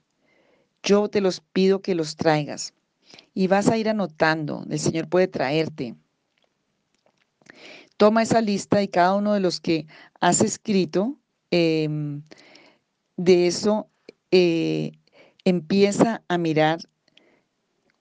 Yo 0.83 1.09
te 1.09 1.21
los 1.21 1.41
pido 1.41 1.83
que 1.83 1.95
los 1.95 2.17
traigas 2.17 2.73
y 3.35 3.47
vas 3.47 3.69
a 3.69 3.77
ir 3.77 3.89
anotando. 3.89 4.65
El 4.69 4.81
Señor 4.81 5.09
puede 5.09 5.29
traerte. 5.29 5.95
Toma 7.97 8.23
esa 8.23 8.41
lista 8.41 8.83
y 8.83 8.89
cada 8.89 9.15
uno 9.15 9.35
de 9.35 9.41
los 9.41 9.61
que 9.61 9.87
has 10.21 10.41
escrito, 10.41 11.19
em, 11.51 12.23
de 13.17 13.47
eso 13.47 13.91
eh, 14.31 14.93
empieza 15.45 16.23
a 16.29 16.39
mirar 16.39 16.79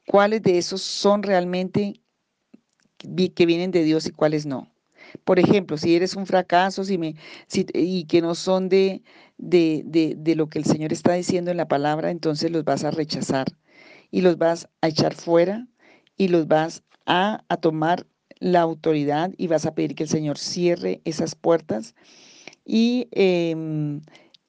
cuáles 0.07 0.41
de 0.41 0.57
esos 0.57 0.81
son 0.81 1.23
realmente 1.23 1.99
que 2.97 3.45
vienen 3.45 3.71
de 3.71 3.83
Dios 3.83 4.05
y 4.05 4.11
cuáles 4.11 4.45
no. 4.45 4.71
Por 5.23 5.39
ejemplo, 5.39 5.77
si 5.77 5.95
eres 5.95 6.15
un 6.15 6.25
fracaso 6.25 6.83
si 6.83 6.97
me, 6.97 7.15
y 7.73 8.05
que 8.05 8.21
no 8.21 8.35
son 8.35 8.69
de, 8.69 9.01
de, 9.37 10.35
lo 10.35 10.47
que 10.47 10.59
el 10.59 10.65
Señor 10.65 10.93
está 10.93 11.13
diciendo 11.13 11.51
en 11.51 11.57
la 11.57 11.67
palabra, 11.67 12.11
entonces 12.11 12.51
los 12.51 12.63
vas 12.63 12.83
a 12.83 12.91
rechazar 12.91 13.47
y 14.11 14.21
los 14.21 14.37
vas 14.37 14.69
a 14.81 14.87
echar 14.87 15.13
fuera 15.15 15.67
y 16.17 16.27
los 16.27 16.47
vas 16.47 16.83
a, 17.05 17.43
tomar 17.61 18.05
la 18.39 18.61
autoridad 18.61 19.31
y 19.37 19.47
vas 19.47 19.65
a 19.65 19.73
pedir 19.73 19.95
que 19.95 20.03
el 20.03 20.09
Señor 20.09 20.37
cierre 20.37 21.01
esas 21.05 21.35
puertas 21.35 21.95
y 22.65 23.07
em, 23.11 24.01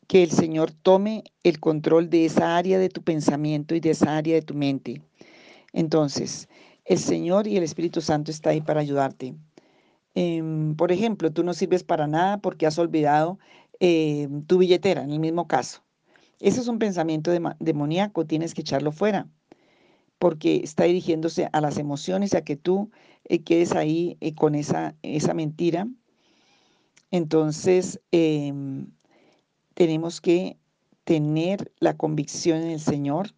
que 0.06 0.22
el 0.22 0.30
Señor 0.30 0.72
tome 0.72 1.24
el 1.42 1.60
control 1.60 2.10
de 2.10 2.24
esa 2.26 2.56
área 2.56 2.78
de 2.78 2.88
tu 2.88 3.02
pensamiento 3.02 3.74
y 3.74 3.80
de 3.80 3.90
esa 3.90 4.16
área 4.16 4.34
de 4.34 4.42
tu 4.42 4.54
mente. 4.54 5.02
Entonces, 5.72 6.48
el 6.84 6.98
Señor 6.98 7.46
y 7.46 7.56
el 7.56 7.62
Espíritu 7.62 8.00
Santo 8.00 8.30
está 8.30 8.50
ahí 8.50 8.60
para 8.60 8.80
ayudarte. 8.80 9.34
Em, 10.14 10.74
por 10.76 10.92
ejemplo, 10.92 11.32
tú 11.32 11.44
no 11.44 11.54
sirves 11.54 11.84
para 11.84 12.06
nada 12.06 12.38
porque 12.38 12.66
has 12.66 12.78
olvidado 12.78 13.38
em, 13.80 14.44
tu 14.44 14.58
billetera, 14.58 15.02
en 15.02 15.10
el 15.10 15.20
mismo 15.20 15.46
caso. 15.46 15.82
Ese 16.40 16.60
es 16.60 16.68
un 16.68 16.78
pensamiento 16.78 17.30
demoníaco, 17.58 18.26
tienes 18.26 18.54
que 18.54 18.62
echarlo 18.62 18.92
fuera, 18.92 19.28
porque 20.18 20.56
está 20.64 20.84
dirigiéndose 20.84 21.48
a 21.52 21.60
las 21.60 21.78
emociones, 21.78 22.34
a 22.34 22.42
que 22.42 22.56
tú 22.56 22.90
eh, 23.24 23.42
quedes 23.42 23.72
ahí 23.74 24.16
eh, 24.20 24.34
con 24.34 24.54
esa, 24.54 24.94
esa 25.02 25.34
mentira. 25.34 25.88
Entonces, 27.10 28.00
em, 28.12 28.86
tenemos 29.74 30.20
que 30.20 30.58
tener 31.04 31.72
la 31.80 31.96
convicción 31.96 32.62
en 32.62 32.70
el 32.70 32.80
Señor 32.80 33.34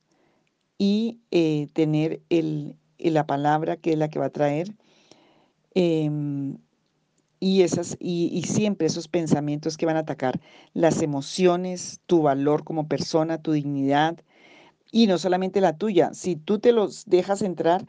y 0.79 1.21
eh, 1.31 1.69
tener 1.73 2.23
el, 2.29 2.77
la 2.99 3.27
palabra 3.27 3.77
que 3.77 3.93
es 3.93 3.99
la 3.99 4.09
que 4.09 4.19
va 4.19 4.27
a 4.27 4.31
traer 4.31 4.75
Em, 5.75 6.59
y, 7.41 7.63
esas, 7.63 7.97
y, 7.99 8.43
siempre 8.45 8.87
esos 8.87 9.09
pensamientos 9.09 9.77
que 9.77 9.87
van 9.87 9.97
a 9.97 10.01
atacar 10.01 10.41
las 10.75 11.03
emociones, 11.03 12.01
tu 12.07 12.23
valor 12.23 12.65
como 12.65 12.89
persona, 12.89 13.43
tu 13.43 13.53
dignidad, 13.53 14.19
y 14.93 15.07
no 15.07 15.19
solamente 15.19 15.61
la 15.61 15.77
tuya. 15.77 16.15
Si 16.15 16.37
tú 16.37 16.59
te 16.61 16.73
los 16.73 17.05
dejas 17.07 17.43
entrar, 17.43 17.87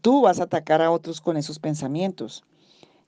tú 0.00 0.22
vas 0.22 0.40
a 0.40 0.44
atacar 0.44 0.80
a 0.82 0.90
otros 0.90 1.20
con 1.20 1.36
esos 1.36 1.58
pensamientos. 1.58 2.44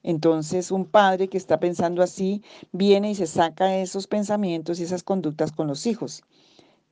Entonces, 0.02 0.70
un 0.70 0.86
padre 0.86 1.28
que 1.28 1.38
está 1.38 1.58
pensando 1.60 2.02
así 2.02 2.42
viene 2.72 3.10
y 3.10 3.14
se 3.14 3.26
saca 3.26 3.76
esos 3.78 4.06
pensamientos 4.06 4.80
y 4.80 4.84
esas 4.84 5.02
conductas 5.02 5.52
con 5.52 5.66
los 5.66 5.86
hijos. 5.86 6.22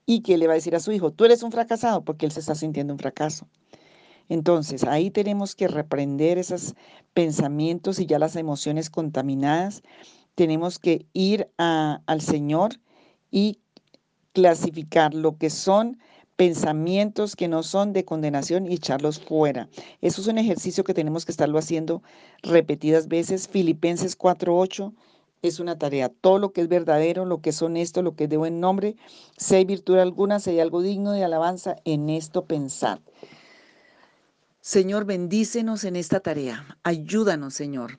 ¿Y 0.07 0.23
qué 0.23 0.39
le 0.39 0.47
va 0.47 0.55
a 0.55 0.57
decir 0.57 0.75
a 0.77 0.81
su 0.81 0.93
hijo? 0.93 1.13
Tú 1.13 1.25
eres 1.25 1.43
un 1.43 1.53
fracasado 1.53 2.05
porque 2.05 2.27
él 2.27 2.33
se 2.33 2.41
está 2.41 2.55
sintiendo 2.55 2.93
un 2.93 2.99
fracaso. 2.99 3.47
Entonces, 4.29 4.85
ahí 4.85 5.11
tenemos 5.11 5.55
que 5.55 5.69
reprender 5.69 6.39
esos 6.39 6.75
pensamientos 7.13 7.99
y 7.99 8.07
ya 8.07 8.19
las 8.19 8.37
emociones 8.37 8.91
contaminadas. 8.91 9.83
Tenemos 10.35 10.79
que 10.79 11.07
ir 11.13 11.49
al 11.57 12.21
Señor 12.21 12.81
y 13.31 13.59
clasificar 14.33 15.15
lo 15.15 15.37
que 15.39 15.51
son 15.51 15.99
pensamientos 16.37 17.37
que 17.37 17.49
no 17.49 17.63
son 17.63 17.93
de 17.93 18.05
condenación 18.05 18.71
y 18.71 18.75
echarlos 18.75 19.21
fuera. 19.21 19.69
Eso 20.01 20.21
es 20.21 20.27
un 20.27 20.39
ejercicio 20.39 20.83
que 20.85 20.95
tenemos 20.95 21.25
que 21.25 21.33
estarlo 21.33 21.59
haciendo 21.59 22.03
repetidas 22.43 23.07
veces. 23.09 23.47
Filipenses 23.47 24.19
4.8 24.19 24.93
es 25.43 25.61
una 25.61 25.79
tarea. 25.79 26.09
Todo 26.09 26.39
lo 26.39 26.53
que 26.53 26.63
es 26.63 26.69
verdadero, 26.69 27.25
lo 27.25 27.41
que 27.41 27.51
es 27.51 27.63
honesto, 27.63 28.03
lo 28.03 28.17
que 28.17 28.25
es 28.25 28.31
de 28.31 28.37
buen 28.37 28.61
nombre, 28.61 28.97
si 29.37 29.55
hay 29.55 29.65
virtud 29.65 29.99
alguna, 29.99 30.41
si 30.41 30.51
hay 30.51 30.61
algo 30.61 30.83
digno 30.83 31.13
de 31.13 31.25
alabanza, 31.25 31.77
en 31.85 32.11
esto 32.11 32.47
pensar. 32.47 33.01
Señor, 34.67 35.05
bendícenos 35.05 35.85
en 35.85 35.95
esta 35.95 36.21
tarea. 36.21 36.79
Ayúdanos, 36.85 37.53
Señor. 37.53 37.99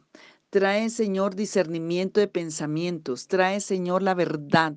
Trae, 0.49 0.89
Señor, 0.89 1.35
discernimiento 1.35 2.19
de 2.19 2.27
pensamientos. 2.27 3.27
Trae, 3.27 3.61
Señor, 3.61 4.01
la 4.01 4.15
verdad. 4.15 4.73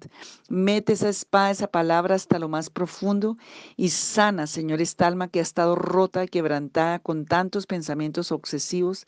Mete 0.50 0.92
esa 0.92 1.08
espada, 1.08 1.50
esa 1.50 1.68
palabra 1.68 2.14
hasta 2.14 2.38
lo 2.38 2.50
más 2.50 2.68
profundo 2.68 3.38
y 3.74 3.88
sana, 3.88 4.46
Señor, 4.46 4.82
esta 4.82 5.06
alma 5.06 5.28
que 5.28 5.38
ha 5.38 5.42
estado 5.42 5.76
rota, 5.76 6.26
quebrantada 6.26 6.98
con 6.98 7.24
tantos 7.24 7.64
pensamientos 7.64 8.32
obsesivos 8.32 9.06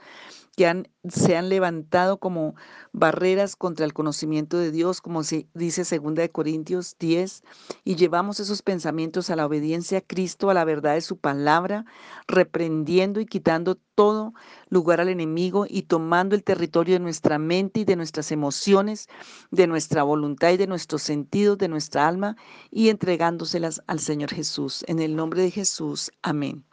que 0.61 0.85
se 1.09 1.38
han 1.38 1.49
levantado 1.49 2.18
como 2.18 2.55
barreras 2.92 3.57
contra 3.57 3.87
el 3.87 3.94
conocimiento 3.94 4.59
de 4.59 4.70
Dios, 4.70 5.01
como 5.01 5.25
se 5.25 5.46
dice 5.55 5.85
2 5.99 6.29
Corintios 6.31 6.96
10, 6.99 7.44
y 7.83 7.96
llevamos 7.96 8.40
esos 8.40 8.61
pensamientos 8.61 9.31
a 9.31 9.37
la 9.37 9.46
obediencia 9.46 9.96
a 9.96 10.01
Cristo, 10.03 10.51
a 10.51 10.55
la 10.55 10.66
verdad 10.66 10.92
de 10.92 11.01
su 11.01 11.16
palabra, 11.16 11.87
reprendiendo 12.29 13.20
y 13.20 13.27
quitando 13.27 13.77
todo 13.94 14.35
lugar 14.68 15.01
al 15.01 15.09
enemigo 15.09 15.64
y 15.66 15.85
tomando 15.85 16.37
el 16.37 16.44
territorio 16.44 16.96
de 16.96 17.01
nuestra 17.01 17.38
mente 17.38 17.81
y 17.81 17.85
de 17.87 17.96
nuestras 17.96 18.31
emociones, 18.31 19.09
de 19.51 19.66
nuestra 19.66 20.03
voluntad 20.03 20.51
y 20.51 20.59
de 20.59 20.66
nuestros 20.66 21.01
sentidos, 21.01 21.57
de 21.57 21.68
nuestra 21.68 22.07
alma, 22.07 22.37
y 22.70 22.90
entregándoselas 22.90 23.81
al 23.87 23.99
Señor 23.99 24.31
Jesús. 24.31 24.85
En 24.88 24.99
el 24.99 25.16
nombre 25.16 25.40
de 25.40 25.53
Jesús, 25.53 26.12
amén. 26.20 26.66